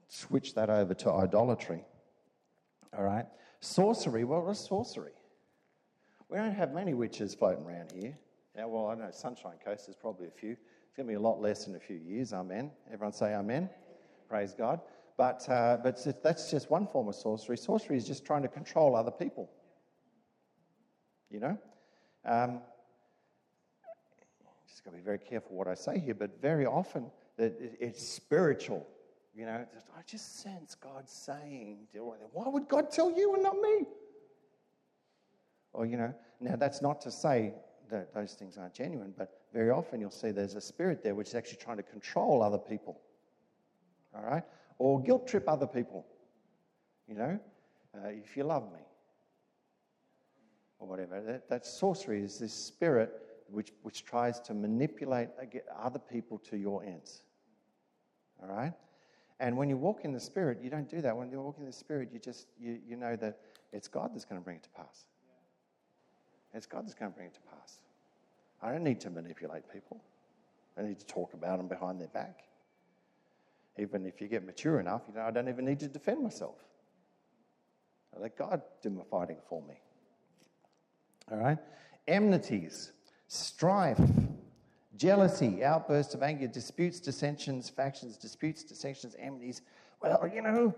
switch 0.08 0.54
that 0.56 0.70
over 0.70 0.94
to 0.96 1.12
idolatry. 1.12 1.84
All 2.98 3.04
right? 3.04 3.26
Sorcery, 3.62 4.24
well, 4.24 4.42
what's 4.42 4.68
sorcery? 4.68 5.14
We 6.30 6.38
don't 6.38 6.54
have 6.54 6.74
many 6.74 6.94
witches 6.94 7.36
floating 7.36 7.66
around 7.66 7.92
here. 7.92 8.18
Yeah, 8.56 8.66
well, 8.66 8.88
I 8.88 8.96
know 8.96 9.10
Sunshine 9.12 9.58
Coast, 9.64 9.88
there's 9.88 9.96
probably 9.96 10.28
a 10.28 10.32
few. 10.32 10.52
It's 10.52 10.98
going 10.98 11.08
to 11.08 11.12
be 11.12 11.16
a 11.16 11.20
lot 11.20 11.42
less 11.42 11.68
in 11.68 11.76
a 11.76 11.80
few 11.80 11.96
years. 11.96 12.34
Amen. 12.34 12.72
Everyone 12.92 13.14
say 13.14 13.34
amen. 13.34 13.70
Praise 14.28 14.54
God. 14.54 14.82
But, 15.18 15.48
uh, 15.48 15.78
but 15.82 16.06
that's 16.22 16.52
just 16.52 16.70
one 16.70 16.86
form 16.88 17.08
of 17.08 17.16
sorcery. 17.16 17.58
Sorcery 17.58 17.96
is 17.96 18.06
just 18.06 18.26
trying 18.26 18.42
to 18.42 18.50
control 18.50 18.96
other 18.96 19.12
people. 19.12 19.50
You 21.30 21.40
know? 21.40 21.58
Um, 22.26 22.60
just 24.68 24.84
got 24.84 24.92
to 24.92 24.98
be 24.98 25.04
very 25.04 25.20
careful 25.20 25.56
what 25.56 25.68
I 25.68 25.76
say 25.76 26.00
here, 26.00 26.14
but 26.14 26.42
very 26.42 26.66
often 26.66 27.10
it's 27.38 28.06
spiritual. 28.06 28.86
You 29.34 29.46
know, 29.46 29.66
I 29.98 30.02
just 30.06 30.42
sense 30.42 30.76
God 30.76 31.10
saying, 31.10 31.88
why 32.34 32.50
would 32.50 32.68
God 32.68 32.92
tell 32.92 33.12
you 33.12 33.34
and 33.34 33.44
not 33.44 33.56
me? 33.56 33.86
Or, 35.72 35.86
you 35.86 35.96
know, 35.96 36.14
now 36.42 36.58
that's 36.58 36.82
not 36.82 37.00
to 37.02 37.12
say 37.12 37.54
those 38.13 38.34
things 38.34 38.58
aren't 38.58 38.73
genuine, 38.73 39.13
but 39.17 39.41
very 39.54 39.69
often 39.69 39.99
you'll 39.99 40.12
see 40.12 40.32
there's 40.32 40.56
a 40.56 40.62
spirit 40.62 41.04
there 41.04 41.15
which 41.15 41.30
is 41.30 41.36
actually 41.36 41.58
trying 41.58 41.77
to 41.77 41.84
control 41.84 42.41
other 42.41 42.58
people. 42.58 42.99
All 44.15 44.23
right? 44.23 44.43
Or 44.77 45.01
guilt 45.01 45.27
trip 45.27 45.45
other 45.47 45.67
people. 45.67 46.06
You 47.08 47.15
know, 47.15 47.39
uh, 47.95 48.10
if 48.10 48.36
you 48.38 48.43
love 48.43 48.71
me. 48.71 48.80
Or 50.80 50.88
whatever. 50.88 51.21
That, 51.21 51.49
that 51.49 51.65
sorcery 51.65 52.23
is 52.23 52.39
this 52.39 52.54
spirit 52.54 53.12
which, 53.49 53.71
which 53.84 54.06
tries 54.06 54.39
to 54.41 54.54
manipulate 54.54 55.30
other 55.77 55.99
people 55.99 56.38
to 56.49 56.58
your 56.58 56.84
ends. 56.84 57.23
All 58.41 58.49
right? 58.49 58.73
And 59.39 59.58
when 59.58 59.69
you 59.69 59.77
walk 59.77 60.01
in 60.06 60.13
the 60.13 60.19
Spirit, 60.19 60.60
you 60.62 60.69
don't 60.69 60.88
do 60.88 61.01
that. 61.01 61.17
When 61.17 61.32
you 61.32 61.41
walk 61.41 61.58
in 61.58 61.65
the 61.65 61.71
Spirit, 61.71 62.10
you 62.13 62.19
just 62.19 62.45
you, 62.60 62.77
you 62.88 62.95
know 62.95 63.15
that 63.15 63.39
it's 63.73 63.88
God 63.88 64.12
that's 64.13 64.23
going 64.23 64.39
to 64.39 64.43
bring 64.43 64.58
it 64.58 64.63
to 64.63 64.69
pass. 64.69 65.06
It's 66.54 66.66
God 66.66 66.84
that's 66.84 66.94
going 66.94 67.12
to 67.12 67.16
bring 67.16 67.28
it 67.28 67.34
to 67.36 67.40
pass. 67.42 67.78
I 68.62 68.72
don't 68.72 68.84
need 68.84 69.00
to 69.02 69.10
manipulate 69.10 69.64
people. 69.72 70.02
I 70.78 70.84
need 70.84 71.00
to 71.00 71.06
talk 71.06 71.34
about 71.34 71.58
them 71.58 71.68
behind 71.68 72.00
their 72.00 72.08
back. 72.10 72.44
Even 73.78 74.06
if 74.06 74.22
you 74.22 74.28
get 74.28 74.46
mature 74.46 74.80
enough, 74.80 75.02
you 75.08 75.16
know, 75.16 75.22
I 75.22 75.32
don't 75.32 75.50
even 75.50 75.66
need 75.66 75.80
to 75.80 75.88
defend 75.88 76.22
myself. 76.22 76.56
I 78.16 78.20
let 78.20 78.38
God 78.38 78.62
do 78.82 78.90
my 78.90 79.04
fighting 79.10 79.38
for 79.48 79.62
me. 79.62 79.76
All 81.32 81.38
right? 81.38 81.58
Enmities, 82.08 82.92
strife, 83.28 84.02
jealousy, 84.98 85.64
outbursts 85.64 86.14
of 86.14 86.22
anger, 86.22 86.48
disputes, 86.48 87.00
dissensions, 87.00 87.70
factions, 87.70 88.18
disputes, 88.18 88.64
dissensions, 88.64 89.16
enmities. 89.18 89.62
Well, 90.02 90.30
you 90.34 90.42
know, 90.42 90.76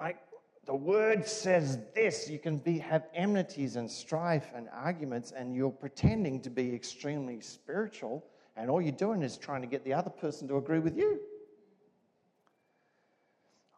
like 0.00 0.18
the 0.66 0.74
word 0.74 1.26
says 1.26 1.78
this 1.94 2.28
you 2.28 2.38
can 2.38 2.58
be, 2.58 2.78
have 2.78 3.06
enmities 3.14 3.76
and 3.76 3.90
strife 3.90 4.50
and 4.54 4.68
arguments, 4.72 5.32
and 5.32 5.54
you're 5.54 5.70
pretending 5.70 6.40
to 6.42 6.50
be 6.50 6.74
extremely 6.74 7.40
spiritual, 7.40 8.24
and 8.56 8.68
all 8.68 8.82
you're 8.82 8.92
doing 8.92 9.22
is 9.22 9.36
trying 9.36 9.60
to 9.62 9.68
get 9.68 9.84
the 9.84 9.94
other 9.94 10.10
person 10.10 10.48
to 10.48 10.56
agree 10.56 10.80
with 10.80 10.96
you. 10.96 11.20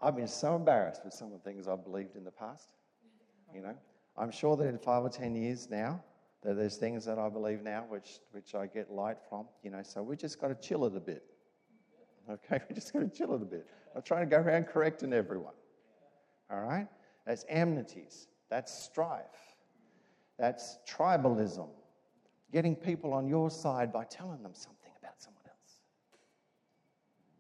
I've 0.01 0.17
been 0.17 0.29
so 0.29 0.57
embarrassed 0.57 1.03
with 1.05 1.13
some 1.13 1.27
of 1.27 1.35
the 1.35 1.51
things 1.51 1.69
I've 1.69 1.85
believed 1.85 2.17
in 2.17 2.25
the 2.25 2.31
past. 2.31 2.69
You 3.55 3.61
know, 3.61 3.75
I'm 4.17 4.31
sure 4.31 4.57
that 4.57 4.67
in 4.67 4.79
five 4.79 5.03
or 5.03 5.11
ten 5.11 5.35
years 5.35 5.69
now, 5.71 6.03
that 6.43 6.57
there's 6.57 6.77
things 6.77 7.05
that 7.05 7.19
I 7.19 7.29
believe 7.29 7.63
now 7.63 7.85
which, 7.89 8.21
which 8.31 8.55
I 8.55 8.67
get 8.67 8.91
light 8.91 9.19
from. 9.29 9.47
You 9.63 9.73
know, 9.73 9.83
so 9.83 10.03
we 10.03 10.17
just 10.17 10.41
got 10.41 10.49
to 10.49 10.55
chill 10.55 10.87
it 10.87 10.97
a 10.97 11.01
bit. 11.01 11.25
Okay, 12.31 12.61
we 12.69 12.75
just 12.75 12.93
got 12.93 13.01
to 13.01 13.09
chill 13.09 13.35
it 13.35 13.43
a 13.43 13.45
bit. 13.45 13.67
I'm 13.95 14.03
trying 14.03 14.29
to 14.29 14.37
go 14.37 14.41
around 14.41 14.69
correcting 14.69 15.13
everyone. 15.13 15.55
All 16.51 16.61
right? 16.61 16.87
That's 17.27 17.45
enmities, 17.49 18.29
that's 18.49 18.73
strife, 18.73 19.23
that's 20.39 20.79
tribalism, 20.89 21.69
getting 22.53 22.75
people 22.75 23.13
on 23.13 23.29
your 23.29 23.51
side 23.51 23.93
by 23.93 24.05
telling 24.05 24.43
them 24.43 24.55
something 24.55 24.93
about 25.01 25.21
someone 25.21 25.43
else. 25.47 25.81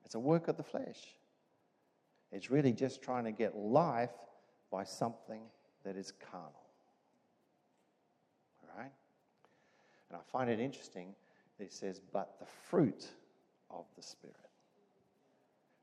It's 0.04 0.14
a 0.14 0.20
work 0.20 0.48
of 0.48 0.56
the 0.56 0.62
flesh. 0.62 1.14
It's 2.32 2.50
really 2.50 2.72
just 2.72 3.02
trying 3.02 3.24
to 3.24 3.32
get 3.32 3.56
life 3.56 4.10
by 4.70 4.84
something 4.84 5.40
that 5.84 5.96
is 5.96 6.12
carnal. 6.30 6.52
All 8.62 8.78
right? 8.78 8.92
And 10.10 10.18
I 10.18 10.20
find 10.30 10.50
it 10.50 10.60
interesting 10.60 11.14
that 11.58 11.64
he 11.64 11.70
says, 11.70 12.00
but 12.12 12.38
the 12.38 12.46
fruit 12.46 13.06
of 13.70 13.86
the 13.96 14.02
Spirit. 14.02 14.36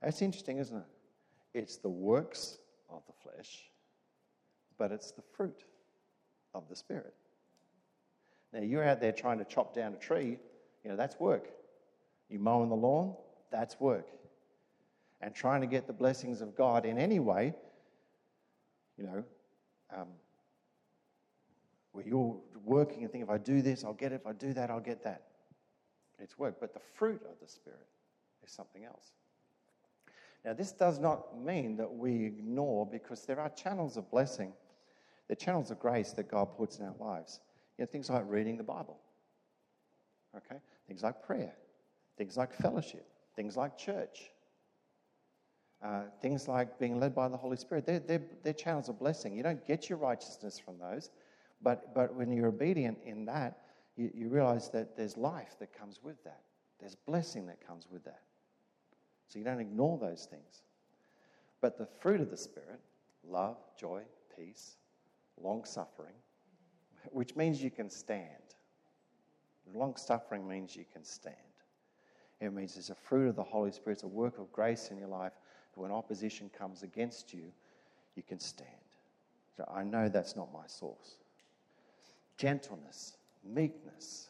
That's 0.01 0.21
interesting, 0.21 0.59
isn't 0.59 0.77
it? 0.77 0.83
It's 1.55 1.77
the 1.77 1.89
works 1.89 2.59
of 2.89 3.01
the 3.07 3.13
flesh, 3.23 3.69
but 4.77 4.91
it's 4.91 5.11
the 5.11 5.23
fruit 5.35 5.63
of 6.53 6.67
the 6.69 6.75
Spirit. 6.75 7.13
Now, 8.53 8.61
you're 8.61 8.83
out 8.83 9.01
there 9.01 9.11
trying 9.11 9.39
to 9.39 9.45
chop 9.45 9.73
down 9.73 9.93
a 9.93 9.97
tree, 9.97 10.37
you 10.83 10.89
know, 10.89 10.95
that's 10.95 11.19
work. 11.19 11.49
You 12.29 12.39
mowing 12.39 12.69
the 12.69 12.75
lawn, 12.75 13.15
that's 13.51 13.79
work. 13.79 14.07
And 15.21 15.33
trying 15.33 15.61
to 15.61 15.67
get 15.67 15.87
the 15.87 15.93
blessings 15.93 16.41
of 16.41 16.55
God 16.55 16.85
in 16.85 16.97
any 16.97 17.19
way, 17.19 17.53
you 18.97 19.05
know, 19.05 19.23
um, 19.95 20.07
where 21.91 22.05
you're 22.05 22.37
working 22.63 23.03
and 23.03 23.11
think, 23.11 23.23
if 23.23 23.29
I 23.29 23.37
do 23.37 23.61
this, 23.61 23.83
I'll 23.83 23.93
get 23.93 24.11
it. 24.11 24.15
If 24.15 24.27
I 24.27 24.33
do 24.33 24.53
that, 24.53 24.69
I'll 24.69 24.79
get 24.79 25.03
that. 25.03 25.23
It's 26.19 26.37
work. 26.37 26.57
But 26.59 26.73
the 26.73 26.81
fruit 26.95 27.21
of 27.29 27.39
the 27.41 27.47
Spirit 27.47 27.87
is 28.43 28.51
something 28.51 28.83
else. 28.83 29.11
Now, 30.45 30.53
this 30.53 30.71
does 30.71 30.99
not 30.99 31.43
mean 31.43 31.75
that 31.77 31.91
we 31.91 32.23
ignore, 32.23 32.85
because 32.85 33.25
there 33.25 33.39
are 33.39 33.49
channels 33.49 33.97
of 33.97 34.11
blessing, 34.11 34.53
there 35.27 35.33
are 35.33 35.43
channels 35.43 35.71
of 35.71 35.79
grace 35.79 36.11
that 36.11 36.29
God 36.29 36.55
puts 36.55 36.77
in 36.77 36.85
our 36.85 36.93
lives. 36.99 37.39
You 37.77 37.83
know, 37.83 37.87
things 37.91 38.11
like 38.11 38.23
reading 38.27 38.55
the 38.55 38.63
Bible, 38.63 38.99
okay? 40.37 40.59
Things 40.87 41.01
like 41.01 41.23
prayer, 41.23 41.55
things 42.17 42.37
like 42.37 42.53
fellowship, 42.53 43.07
things 43.35 43.57
like 43.57 43.75
church, 43.75 44.29
uh, 45.83 46.03
things 46.21 46.47
like 46.47 46.77
being 46.77 46.99
led 46.99 47.15
by 47.15 47.27
the 47.27 47.37
Holy 47.37 47.57
Spirit. 47.57 47.87
They're, 47.87 47.99
they're, 47.99 48.21
they're 48.43 48.53
channels 48.53 48.87
of 48.87 48.99
blessing. 48.99 49.35
You 49.35 49.41
don't 49.41 49.65
get 49.65 49.89
your 49.89 49.97
righteousness 49.97 50.59
from 50.59 50.77
those, 50.77 51.09
but, 51.61 51.93
but 51.95 52.13
when 52.13 52.31
you're 52.31 52.47
obedient 52.47 52.99
in 53.03 53.25
that, 53.25 53.61
you, 53.97 54.11
you 54.13 54.29
realize 54.29 54.69
that 54.69 54.95
there's 54.95 55.17
life 55.17 55.55
that 55.59 55.73
comes 55.77 55.99
with 56.03 56.23
that, 56.23 56.41
there's 56.79 56.95
blessing 56.95 57.47
that 57.47 57.65
comes 57.65 57.87
with 57.91 58.03
that. 58.05 58.21
So 59.27 59.39
you 59.39 59.45
don't 59.45 59.59
ignore 59.59 59.97
those 59.97 60.27
things. 60.29 60.63
But 61.61 61.77
the 61.77 61.87
fruit 61.99 62.21
of 62.21 62.29
the 62.29 62.37
Spirit 62.37 62.79
love, 63.27 63.57
joy, 63.79 64.03
peace, 64.37 64.75
long 65.41 65.65
suffering, 65.65 66.13
which 67.11 67.35
means 67.35 67.61
you 67.61 67.71
can 67.71 67.89
stand. 67.89 68.29
Long 69.73 69.95
suffering 69.95 70.47
means 70.47 70.75
you 70.75 70.85
can 70.93 71.03
stand. 71.03 71.35
It 72.39 72.53
means 72.53 72.77
it's 72.77 72.91
a 72.91 72.95
fruit 72.95 73.29
of 73.29 73.35
the 73.35 73.43
Holy 73.43 73.71
Spirit, 73.71 73.93
it's 73.93 74.03
a 74.03 74.07
work 74.07 74.37
of 74.37 74.51
grace 74.51 74.89
in 74.91 74.97
your 74.97 75.07
life 75.07 75.33
when 75.75 75.91
opposition 75.91 76.49
comes 76.57 76.83
against 76.83 77.33
you, 77.33 77.51
you 78.15 78.23
can 78.23 78.39
stand. 78.39 78.69
So 79.55 79.69
I 79.73 79.83
know 79.83 80.09
that's 80.09 80.35
not 80.35 80.51
my 80.53 80.67
source. 80.67 81.17
Gentleness, 82.37 83.17
meekness. 83.43 84.29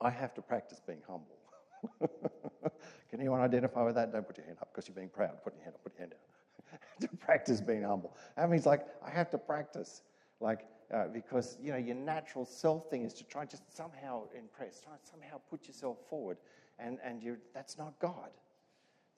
I 0.00 0.10
have 0.10 0.34
to 0.34 0.42
practice 0.42 0.80
being 0.86 1.02
humble. 1.06 1.33
Can 3.10 3.20
anyone 3.20 3.40
identify 3.40 3.82
with 3.82 3.94
that? 3.94 4.12
Don't 4.12 4.26
put 4.26 4.38
your 4.38 4.46
hand 4.46 4.58
up 4.60 4.70
because 4.72 4.88
you're 4.88 4.94
being 4.94 5.08
proud. 5.08 5.42
Put 5.42 5.54
your 5.54 5.64
hand 5.64 5.74
up, 5.74 5.82
put 5.82 5.92
your 5.94 6.00
hand 6.00 6.12
down. 6.12 6.20
to 7.00 7.08
practice 7.16 7.60
being 7.60 7.82
humble. 7.82 8.16
That 8.36 8.50
means 8.50 8.66
like 8.66 8.86
I 9.04 9.10
have 9.10 9.30
to 9.30 9.38
practice, 9.38 10.02
like 10.40 10.66
uh, 10.92 11.08
because 11.12 11.56
you 11.62 11.72
know 11.72 11.78
your 11.78 11.96
natural 11.96 12.44
self 12.44 12.90
thing 12.90 13.04
is 13.04 13.14
to 13.14 13.24
try 13.24 13.44
just 13.44 13.74
somehow 13.76 14.24
impress, 14.36 14.80
try 14.80 14.92
somehow 15.10 15.40
put 15.50 15.66
yourself 15.66 15.98
forward, 16.08 16.38
and 16.78 16.98
and 17.04 17.22
you 17.22 17.36
that's 17.52 17.78
not 17.78 17.98
God. 17.98 18.30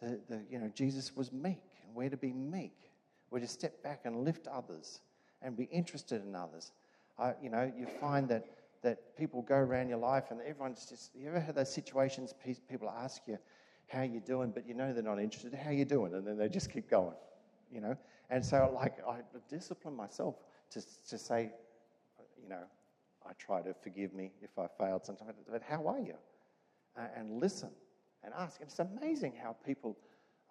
The, 0.00 0.20
the 0.28 0.42
you 0.50 0.58
know 0.58 0.70
Jesus 0.74 1.16
was 1.16 1.32
meek, 1.32 1.62
and 1.84 1.94
we're 1.94 2.10
to 2.10 2.16
be 2.16 2.32
meek. 2.32 2.90
We're 3.30 3.40
to 3.40 3.48
step 3.48 3.82
back 3.82 4.02
and 4.04 4.24
lift 4.24 4.46
others, 4.46 5.00
and 5.42 5.56
be 5.56 5.64
interested 5.64 6.24
in 6.24 6.34
others. 6.34 6.72
Uh, 7.18 7.32
you 7.42 7.50
know 7.50 7.70
you 7.76 7.86
find 8.00 8.28
that 8.28 8.46
that 8.86 9.16
people 9.16 9.42
go 9.42 9.56
around 9.56 9.88
your 9.88 9.98
life 9.98 10.30
and 10.30 10.40
everyone's 10.42 10.86
just 10.86 11.10
you 11.16 11.28
ever 11.28 11.40
had 11.40 11.56
those 11.56 11.74
situations 11.74 12.32
people 12.68 12.88
ask 12.88 13.22
you 13.26 13.36
how 13.88 14.02
you 14.02 14.20
doing, 14.20 14.52
but 14.52 14.66
you 14.66 14.74
know 14.74 14.92
they're 14.92 15.02
not 15.02 15.20
interested. 15.20 15.54
How 15.54 15.70
you 15.70 15.84
doing? 15.84 16.14
And 16.14 16.24
then 16.26 16.38
they 16.38 16.48
just 16.48 16.70
keep 16.70 16.88
going, 16.88 17.16
you 17.70 17.80
know. 17.80 17.96
And 18.30 18.44
so, 18.44 18.70
like, 18.74 18.94
I 19.08 19.18
discipline 19.48 19.96
myself 19.96 20.36
to 20.70 20.80
to 21.08 21.18
say, 21.18 21.50
you 22.40 22.48
know, 22.48 22.62
I 23.28 23.32
try 23.38 23.60
to 23.62 23.74
forgive 23.74 24.14
me 24.14 24.30
if 24.40 24.56
I 24.56 24.66
failed 24.78 25.04
sometimes, 25.04 25.34
but 25.50 25.62
how 25.62 25.86
are 25.88 26.00
you? 26.00 26.14
Uh, 26.96 27.06
and 27.16 27.40
listen 27.40 27.70
and 28.22 28.32
ask. 28.38 28.60
And 28.60 28.68
it's 28.68 28.78
amazing 28.78 29.34
how 29.42 29.56
people 29.64 29.96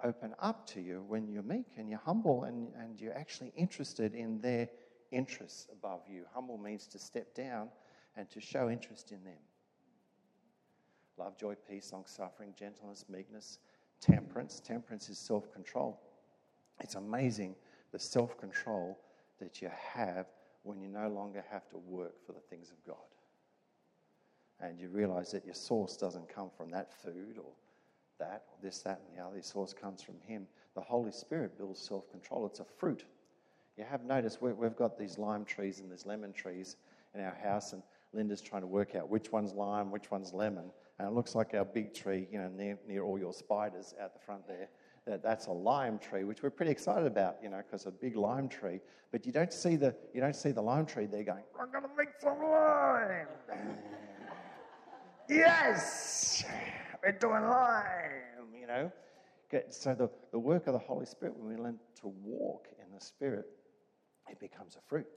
open 0.04 0.36
up 0.40 0.68
to 0.68 0.82
you 0.82 1.06
when 1.08 1.30
you're 1.30 1.44
meek 1.44 1.68
and 1.78 1.90
you're 1.90 2.04
humble 2.06 2.44
and, 2.44 2.68
and 2.78 3.00
you're 3.00 3.18
actually 3.18 3.54
interested 3.56 4.14
in 4.14 4.42
their 4.42 4.68
interests 5.12 5.68
above 5.72 6.02
you. 6.10 6.26
Humble 6.34 6.58
means 6.58 6.86
to 6.88 7.00
step 7.00 7.34
down 7.34 7.70
and 8.16 8.30
to 8.30 8.40
show 8.40 8.70
interest 8.70 9.12
in 9.12 9.24
them. 9.24 9.40
Love, 11.18 11.38
joy, 11.38 11.56
peace, 11.70 11.92
long 11.94 12.06
suffering, 12.06 12.54
gentleness, 12.58 13.06
meekness, 13.10 13.60
temperance. 14.02 14.60
Temperance 14.60 15.10
is 15.10 15.18
self 15.18 15.52
control. 15.54 16.00
It's 16.82 16.96
amazing 16.96 17.56
the 17.92 18.00
self 18.00 18.38
control 18.38 19.00
that 19.40 19.62
you 19.62 19.70
have 19.94 20.28
when 20.64 20.82
you 20.82 20.88
no 20.88 21.08
longer 21.08 21.44
have 21.50 21.70
to 21.70 21.78
work 21.78 22.14
for 22.26 22.34
the 22.34 22.40
things 22.40 22.72
of 22.72 22.84
God. 22.86 22.98
And 24.60 24.80
you 24.80 24.90
realize 24.90 25.32
that 25.32 25.46
your 25.46 25.54
source 25.54 25.96
doesn't 25.96 26.28
come 26.34 26.50
from 26.58 26.72
that 26.72 26.94
food 26.94 27.38
or 27.38 27.52
that 28.20 28.44
or 28.48 28.58
this, 28.62 28.80
that, 28.82 29.02
and 29.08 29.18
the 29.18 29.24
other. 29.24 29.36
Your 29.36 29.44
source 29.44 29.74
comes 29.74 30.02
from 30.02 30.16
Him. 30.26 30.48
The 30.74 30.82
Holy 30.82 31.12
Spirit 31.12 31.58
builds 31.58 31.80
self 31.80 32.10
control. 32.12 32.46
It's 32.46 32.60
a 32.60 32.66
fruit. 32.66 33.06
You 33.78 33.84
have 33.84 34.04
noticed 34.04 34.42
we've 34.42 34.76
got 34.76 34.98
these 34.98 35.18
lime 35.18 35.44
trees 35.44 35.80
and 35.80 35.92
these 35.92 36.06
lemon 36.06 36.32
trees 36.32 36.78
in 37.14 37.22
our 37.22 37.36
house, 37.36 37.74
and 37.74 37.82
Linda's 38.16 38.42
trying 38.42 38.62
to 38.62 38.68
work 38.68 38.96
out 38.96 39.10
which 39.10 39.32
one's 39.32 39.54
lime, 39.54 39.92
which 39.92 40.10
one's 40.10 40.34
lemon. 40.34 40.72
And 40.98 41.08
it 41.08 41.14
looks 41.14 41.36
like 41.36 41.54
our 41.54 41.66
big 41.66 41.94
tree, 41.94 42.28
you 42.32 42.40
know, 42.40 42.48
near, 42.48 42.80
near 42.88 43.04
all 43.04 43.20
your 43.20 43.34
spiders 43.34 43.94
out 44.02 44.14
the 44.14 44.20
front 44.20 44.48
there. 44.48 44.70
That, 45.06 45.22
that's 45.22 45.48
a 45.48 45.52
lime 45.52 46.00
tree, 46.00 46.24
which 46.24 46.42
we're 46.42 46.50
pretty 46.50 46.72
excited 46.72 47.06
about, 47.06 47.36
you 47.44 47.50
know, 47.50 47.58
because 47.58 47.86
a 47.86 47.92
big 47.92 48.16
lime 48.16 48.48
tree. 48.48 48.80
But 49.12 49.26
you 49.26 49.32
don't 49.32 49.54
see 49.54 49.76
the 49.76 49.96
you 50.14 50.22
don't 50.22 50.36
see 50.36 50.52
the 50.52 50.62
lime 50.62 50.86
tree 50.86 51.06
there 51.06 51.24
going, 51.24 51.44
I'm 51.60 51.72
gonna 51.72 51.90
make 51.96 52.10
some 52.20 52.42
lime. 52.42 53.28
yes, 55.30 56.44
we're 57.04 57.12
doing 57.12 57.44
lime, 57.44 58.56
you 58.60 58.66
know. 58.66 58.92
So 59.70 59.94
the, 59.94 60.10
the 60.32 60.40
work 60.40 60.68
of 60.68 60.74
the 60.74 60.80
Holy 60.80 61.06
Spirit, 61.06 61.38
when 61.38 61.56
we 61.56 61.62
learn 61.62 61.78
to 62.02 62.08
walk 62.24 62.68
in 62.84 62.92
the 62.92 63.00
Spirit, 63.00 63.46
it 64.30 64.40
becomes 64.40 64.76
a 64.76 64.82
fruit. 64.82 65.08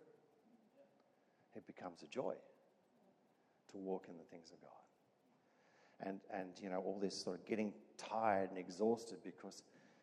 It 1.57 1.67
becomes 1.67 2.03
a 2.03 2.07
joy 2.07 2.35
to 3.71 3.79
walk 3.79 4.07
in 4.09 4.17
the 4.17 4.25
things 4.25 4.51
of 4.53 4.61
God 4.61 4.79
and, 6.01 6.21
and 6.33 6.51
you 6.63 6.69
know, 6.69 6.79
all 6.79 6.99
this 7.01 7.17
sort 7.17 7.39
of 7.39 7.47
getting 7.47 7.73
tired 7.97 8.51
and 8.51 8.59
exhausted 8.59 9.19
because, 9.25 9.63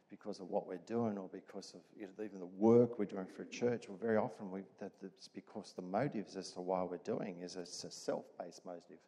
because 0.09 0.39
of 0.39 0.49
what 0.49 0.67
we're 0.67 0.77
doing 0.85 1.17
or 1.17 1.29
because 1.31 1.73
of 1.73 1.81
you 1.97 2.05
know, 2.05 2.23
even 2.23 2.39
the 2.39 2.45
work 2.45 2.99
we're 2.99 3.05
doing 3.05 3.25
for 3.25 3.43
a 3.43 3.47
church, 3.47 3.85
or 3.89 3.95
very 3.95 4.17
often 4.17 4.51
we, 4.51 4.61
that 4.79 4.91
it's 5.01 5.27
because 5.27 5.73
the 5.75 5.81
motives 5.81 6.35
as 6.35 6.51
to 6.51 6.61
why 6.61 6.83
we're 6.83 6.97
doing 6.97 7.39
is 7.41 7.55
it's 7.55 7.83
a 7.83 7.91
self-based 7.91 8.65
motive. 8.65 8.99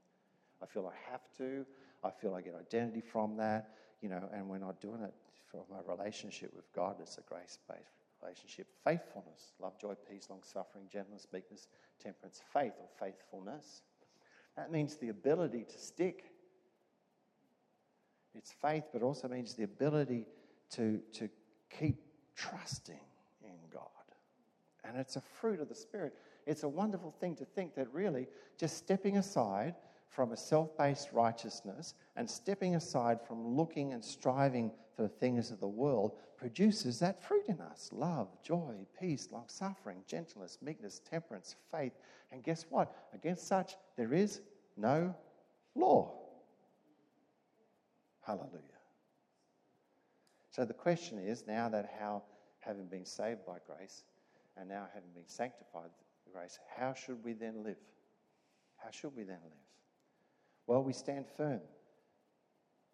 I 0.61 0.65
feel 0.65 0.91
I 0.91 1.11
have 1.11 1.21
to. 1.37 1.65
I 2.03 2.09
feel 2.11 2.35
I 2.35 2.41
get 2.41 2.55
identity 2.55 3.01
from 3.01 3.37
that, 3.37 3.71
you 4.01 4.09
know, 4.09 4.29
and 4.31 4.47
we're 4.47 4.59
not 4.59 4.79
doing 4.79 5.01
it 5.01 5.13
from 5.49 5.61
a 5.71 5.91
relationship 5.91 6.53
with 6.55 6.71
God. 6.73 6.97
It's 7.01 7.17
a 7.17 7.21
grace-based 7.21 7.97
relationship. 8.21 8.67
Faithfulness, 8.83 9.53
love, 9.59 9.79
joy, 9.79 9.93
peace, 10.09 10.27
long 10.29 10.41
suffering, 10.43 10.85
gentleness, 10.91 11.27
meekness, 11.33 11.67
temperance, 12.01 12.41
faith 12.53 12.73
or 12.79 12.87
faithfulness. 12.99 13.81
That 14.57 14.71
means 14.71 14.97
the 14.97 15.09
ability 15.09 15.65
to 15.69 15.77
stick 15.77 16.25
it's 18.37 18.51
faith, 18.51 18.83
but 18.93 19.01
also 19.01 19.27
means 19.27 19.55
the 19.55 19.63
ability 19.63 20.27
to, 20.71 20.99
to 21.13 21.27
keep 21.69 21.99
trusting 22.35 22.99
in 23.43 23.57
God. 23.73 23.81
And 24.83 24.95
it's 24.95 25.15
a 25.15 25.21
fruit 25.21 25.59
of 25.59 25.67
the 25.67 25.75
Spirit. 25.75 26.13
It's 26.45 26.63
a 26.63 26.69
wonderful 26.69 27.11
thing 27.19 27.35
to 27.37 27.45
think 27.45 27.73
that 27.75 27.91
really 27.91 28.27
just 28.57 28.77
stepping 28.77 29.17
aside 29.17 29.75
from 30.07 30.31
a 30.31 30.37
self 30.37 30.77
based 30.77 31.11
righteousness 31.11 31.95
and 32.15 32.29
stepping 32.29 32.75
aside 32.75 33.19
from 33.27 33.55
looking 33.55 33.93
and 33.93 34.05
striving 34.05 34.71
for 34.97 35.03
the 35.03 35.09
things 35.09 35.51
of 35.51 35.59
the 35.59 35.67
world 35.67 36.13
produces 36.37 36.99
that 36.99 37.23
fruit 37.23 37.45
in 37.47 37.61
us 37.61 37.91
love, 37.93 38.27
joy, 38.43 38.75
peace, 38.99 39.29
long 39.31 39.45
suffering, 39.47 39.99
gentleness, 40.07 40.57
meekness, 40.61 40.99
temperance, 41.09 41.55
faith. 41.71 41.93
And 42.31 42.43
guess 42.43 42.65
what? 42.69 42.93
Against 43.13 43.47
such, 43.47 43.75
there 43.95 44.13
is 44.13 44.41
no 44.75 45.15
law. 45.75 46.13
Hallelujah. 48.25 48.51
So 50.49 50.65
the 50.65 50.73
question 50.73 51.19
is 51.19 51.45
now 51.47 51.69
that 51.69 51.93
how, 51.99 52.23
having 52.59 52.87
been 52.87 53.05
saved 53.05 53.45
by 53.45 53.59
grace 53.67 54.03
and 54.57 54.67
now 54.67 54.87
having 54.93 55.11
been 55.13 55.27
sanctified 55.27 55.91
by 56.25 56.31
grace, 56.39 56.57
how 56.75 56.93
should 56.93 57.23
we 57.23 57.33
then 57.33 57.63
live? 57.63 57.77
How 58.77 58.89
should 58.89 59.15
we 59.15 59.23
then 59.23 59.37
live? 59.43 59.53
Well, 60.65 60.83
we 60.83 60.93
stand 60.93 61.27
firm. 61.27 61.61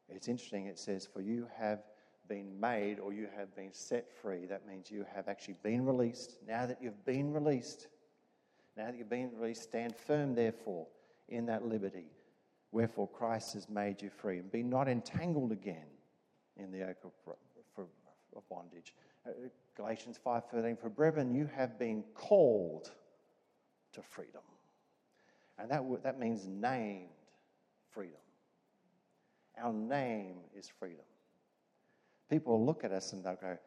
It's 0.09 0.27
interesting, 0.27 0.67
it 0.67 0.77
says, 0.77 1.07
For 1.11 1.21
you 1.21 1.47
have 1.57 1.79
been 2.27 2.59
made 2.59 2.99
or 2.99 3.13
you 3.13 3.27
have 3.35 3.55
been 3.55 3.73
set 3.73 4.09
free. 4.21 4.45
That 4.45 4.67
means 4.67 4.89
you 4.89 5.05
have 5.15 5.27
actually 5.27 5.57
been 5.63 5.85
released. 5.85 6.37
Now 6.47 6.65
that 6.65 6.79
you've 6.81 7.05
been 7.05 7.31
released, 7.31 7.87
now 8.77 8.85
that 8.85 8.97
you've 8.97 9.09
been 9.09 9.31
released, 9.37 9.63
stand 9.63 9.95
firm, 9.95 10.35
therefore, 10.35 10.87
in 11.29 11.45
that 11.47 11.65
liberty 11.65 12.07
Wherefore 12.73 13.07
Christ 13.07 13.53
has 13.53 13.69
made 13.69 14.01
you 14.01 14.09
free, 14.09 14.39
and 14.39 14.51
be 14.51 14.63
not 14.63 14.87
entangled 14.87 15.51
again 15.51 15.85
in 16.57 16.71
the 16.71 16.79
yoke 16.79 17.05
of, 17.05 17.11
bondage. 18.49 18.95
Uh, 19.25 19.29
Galatians 19.77 20.19
5:13 20.25 20.79
For 20.79 20.89
brethren 20.89 21.35
you 21.35 21.45
have 21.45 21.77
been 21.77 22.03
called 22.15 22.91
to 23.93 24.01
freedom. 24.01 24.41
And 25.59 25.69
that, 25.69 25.83
that 26.01 26.19
means 26.19 26.47
named 26.47 27.09
freedom. 27.91 28.19
Our 29.55 29.71
name 29.71 30.37
is 30.55 30.67
freedom. 30.67 31.05
People 32.29 32.57
will 32.57 32.65
look 32.65 32.83
at 32.83 32.91
us 32.91 33.13
and 33.13 33.23
they'll 33.23 33.35
go, 33.35 33.57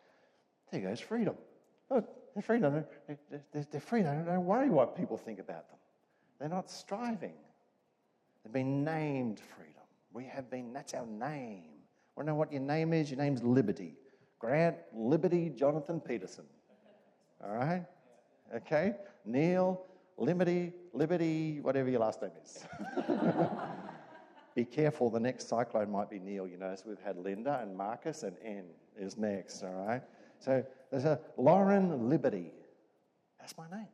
There 0.70 0.80
goes 0.80 1.00
freedom. 1.00 1.36
Look, 1.90 2.08
they're 2.34 2.42
free. 2.42 2.58
They're, 2.58 3.80
free. 3.80 4.02
Don't 4.02 4.44
worry 4.44 4.68
what 4.68 4.96
people 4.96 5.16
think 5.16 5.38
about 5.38 5.68
them. 5.68 5.78
They're 6.38 6.48
not 6.48 6.70
striving. 6.70 7.34
They've 8.44 8.52
been 8.52 8.84
named 8.84 9.40
freedom. 9.40 9.72
We 10.12 10.24
have 10.24 10.50
been, 10.50 10.72
that's 10.72 10.94
our 10.94 11.06
name. 11.06 11.64
To 12.18 12.24
know 12.24 12.34
what 12.34 12.52
your 12.52 12.62
name 12.62 12.92
is? 12.92 13.10
Your 13.10 13.18
name's 13.18 13.42
Liberty. 13.42 13.94
Grant 14.38 14.76
Liberty 14.94 15.50
Jonathan 15.50 16.00
Peterson. 16.00 16.44
All 17.44 17.54
right? 17.54 17.84
Okay? 18.54 18.94
Neil, 19.24 19.82
Liberty, 20.16 20.72
Liberty, 20.92 21.60
whatever 21.60 21.88
your 21.90 22.00
last 22.00 22.22
name 22.22 22.32
is. 22.42 22.64
be 24.56 24.64
careful, 24.64 25.10
the 25.10 25.20
next 25.20 25.48
cyclone 25.48 25.92
might 25.92 26.10
be 26.10 26.18
Neil. 26.18 26.48
You 26.48 26.56
know. 26.56 26.74
So 26.74 26.84
we've 26.88 26.98
had 26.98 27.18
Linda 27.18 27.60
and 27.62 27.76
Marcus, 27.76 28.24
and 28.24 28.34
N 28.42 28.64
is 28.98 29.16
next, 29.16 29.62
all 29.62 29.70
right? 29.86 30.02
So 30.40 30.64
there's 30.90 31.04
a 31.04 31.20
Lauren 31.36 32.08
Liberty. 32.08 32.50
That's 33.38 33.56
my 33.56 33.68
name. 33.70 33.86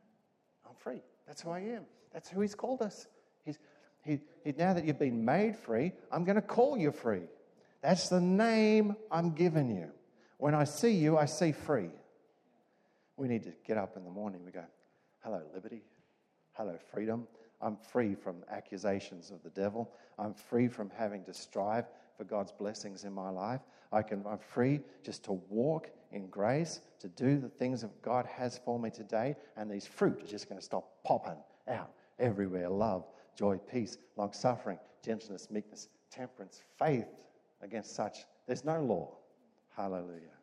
I'm 0.65 0.75
free. 0.75 1.01
That's 1.27 1.41
who 1.41 1.51
I 1.51 1.59
am. 1.59 1.83
That's 2.11 2.29
who 2.29 2.41
he's 2.41 2.55
called 2.55 2.81
us. 2.81 3.07
He's, 3.45 3.59
he, 4.03 4.19
he, 4.43 4.53
now 4.57 4.73
that 4.73 4.85
you've 4.85 4.99
been 4.99 5.23
made 5.23 5.55
free, 5.57 5.91
I'm 6.11 6.23
going 6.23 6.35
to 6.35 6.41
call 6.41 6.77
you 6.77 6.91
free. 6.91 7.27
That's 7.81 8.09
the 8.09 8.21
name 8.21 8.95
I'm 9.11 9.31
giving 9.31 9.69
you. 9.69 9.89
When 10.37 10.55
I 10.55 10.63
see 10.63 10.91
you, 10.91 11.17
I 11.17 11.25
see 11.25 11.51
free. 11.51 11.89
We 13.17 13.27
need 13.27 13.43
to 13.43 13.53
get 13.67 13.77
up 13.77 13.95
in 13.97 14.03
the 14.03 14.09
morning. 14.09 14.41
We 14.45 14.51
go, 14.51 14.63
hello, 15.23 15.41
liberty. 15.53 15.81
Hello, 16.53 16.77
freedom. 16.91 17.27
I'm 17.63 17.77
free 17.77 18.13
from 18.13 18.43
accusations 18.51 19.31
of 19.31 19.41
the 19.41 19.49
devil. 19.49 19.89
I'm 20.19 20.33
free 20.33 20.67
from 20.67 20.89
having 20.89 21.23
to 21.25 21.33
strive 21.33 21.85
for 22.17 22.25
God's 22.25 22.51
blessings 22.51 23.05
in 23.05 23.13
my 23.13 23.29
life. 23.29 23.61
I 23.91 24.01
can, 24.01 24.23
I'm 24.27 24.39
free 24.39 24.81
just 25.01 25.23
to 25.25 25.33
walk 25.49 25.89
in 26.11 26.27
grace, 26.27 26.81
to 26.99 27.07
do 27.07 27.39
the 27.39 27.47
things 27.47 27.81
that 27.81 28.01
God 28.01 28.25
has 28.25 28.59
for 28.65 28.77
me 28.77 28.89
today, 28.89 29.35
and 29.55 29.71
these 29.71 29.87
fruit 29.87 30.21
are 30.21 30.27
just 30.27 30.49
going 30.49 30.59
to 30.59 30.65
stop 30.65 31.03
popping 31.03 31.37
out 31.67 31.91
everywhere. 32.19 32.69
Love, 32.69 33.05
joy, 33.35 33.57
peace, 33.71 33.97
long 34.17 34.33
suffering, 34.33 34.77
gentleness, 35.03 35.49
meekness, 35.49 35.87
temperance, 36.11 36.61
faith. 36.77 37.07
Against 37.61 37.95
such, 37.95 38.25
there's 38.45 38.65
no 38.65 38.81
law. 38.81 39.15
Hallelujah. 39.75 40.35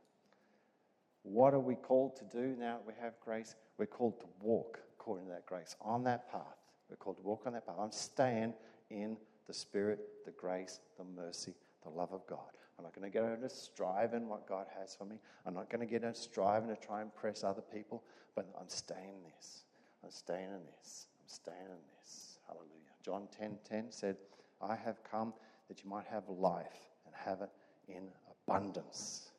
What 1.22 1.52
are 1.52 1.60
we 1.60 1.74
called 1.74 2.16
to 2.16 2.24
do 2.24 2.56
now 2.58 2.78
that 2.78 2.86
we 2.86 2.94
have 3.00 3.12
grace? 3.22 3.56
We're 3.76 3.86
called 3.86 4.18
to 4.20 4.26
walk 4.40 4.80
according 4.98 5.26
to 5.26 5.32
that 5.32 5.46
grace, 5.46 5.76
on 5.80 6.04
that 6.04 6.30
path. 6.30 6.59
We're 6.90 6.96
called 6.96 7.16
to 7.18 7.22
walk 7.22 7.44
on 7.46 7.52
that 7.52 7.66
path. 7.66 7.76
I'm 7.78 7.92
staying 7.92 8.52
in 8.90 9.16
the 9.46 9.54
Spirit, 9.54 10.00
the 10.24 10.32
grace, 10.32 10.80
the 10.98 11.04
mercy, 11.04 11.54
the 11.84 11.90
love 11.90 12.12
of 12.12 12.26
God. 12.26 12.50
I'm 12.78 12.84
not 12.84 12.94
going 12.94 13.10
to 13.10 13.16
get 13.16 13.24
into 13.24 13.48
striving 13.48 14.28
what 14.28 14.48
God 14.48 14.66
has 14.78 14.94
for 14.94 15.04
me. 15.04 15.16
I'm 15.46 15.54
not 15.54 15.70
going 15.70 15.80
to 15.80 15.86
get 15.86 16.02
into 16.02 16.18
striving 16.18 16.68
to 16.68 16.76
try 16.76 17.00
and 17.00 17.10
impress 17.14 17.44
other 17.44 17.62
people, 17.62 18.02
but 18.34 18.46
I'm 18.58 18.68
staying 18.68 19.14
in 19.16 19.30
this. 19.36 19.64
I'm 20.02 20.10
staying 20.10 20.46
in 20.46 20.64
this. 20.78 21.06
I'm 21.20 21.28
staying 21.28 21.66
in 21.66 21.82
this. 21.98 22.38
Hallelujah. 22.46 22.70
John 23.04 23.28
10 23.38 23.58
10 23.68 23.86
said, 23.90 24.16
I 24.62 24.74
have 24.76 24.96
come 25.04 25.34
that 25.68 25.84
you 25.84 25.90
might 25.90 26.06
have 26.06 26.24
life 26.28 26.88
and 27.06 27.14
have 27.14 27.42
it 27.42 27.50
in 27.88 28.08
abundance. 28.48 29.30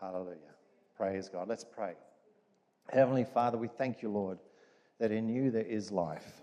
Hallelujah. 0.00 0.54
Praise 0.96 1.28
God. 1.28 1.48
Let's 1.48 1.64
pray. 1.64 1.94
Heavenly 2.92 3.24
Father, 3.24 3.58
we 3.58 3.68
thank 3.68 4.02
you, 4.02 4.10
Lord, 4.10 4.38
that 4.98 5.12
in 5.12 5.28
you 5.28 5.50
there 5.50 5.62
is 5.62 5.92
life, 5.92 6.42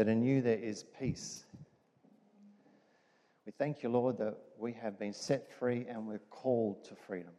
that 0.00 0.08
in 0.08 0.22
you 0.22 0.40
there 0.40 0.56
is 0.56 0.82
peace. 0.98 1.44
We 3.44 3.52
thank 3.58 3.82
you, 3.82 3.90
Lord, 3.90 4.16
that 4.16 4.34
we 4.58 4.72
have 4.72 4.98
been 4.98 5.12
set 5.12 5.52
free 5.52 5.84
and 5.90 6.08
we're 6.08 6.22
called 6.30 6.82
to 6.86 6.94
freedom. 6.94 7.34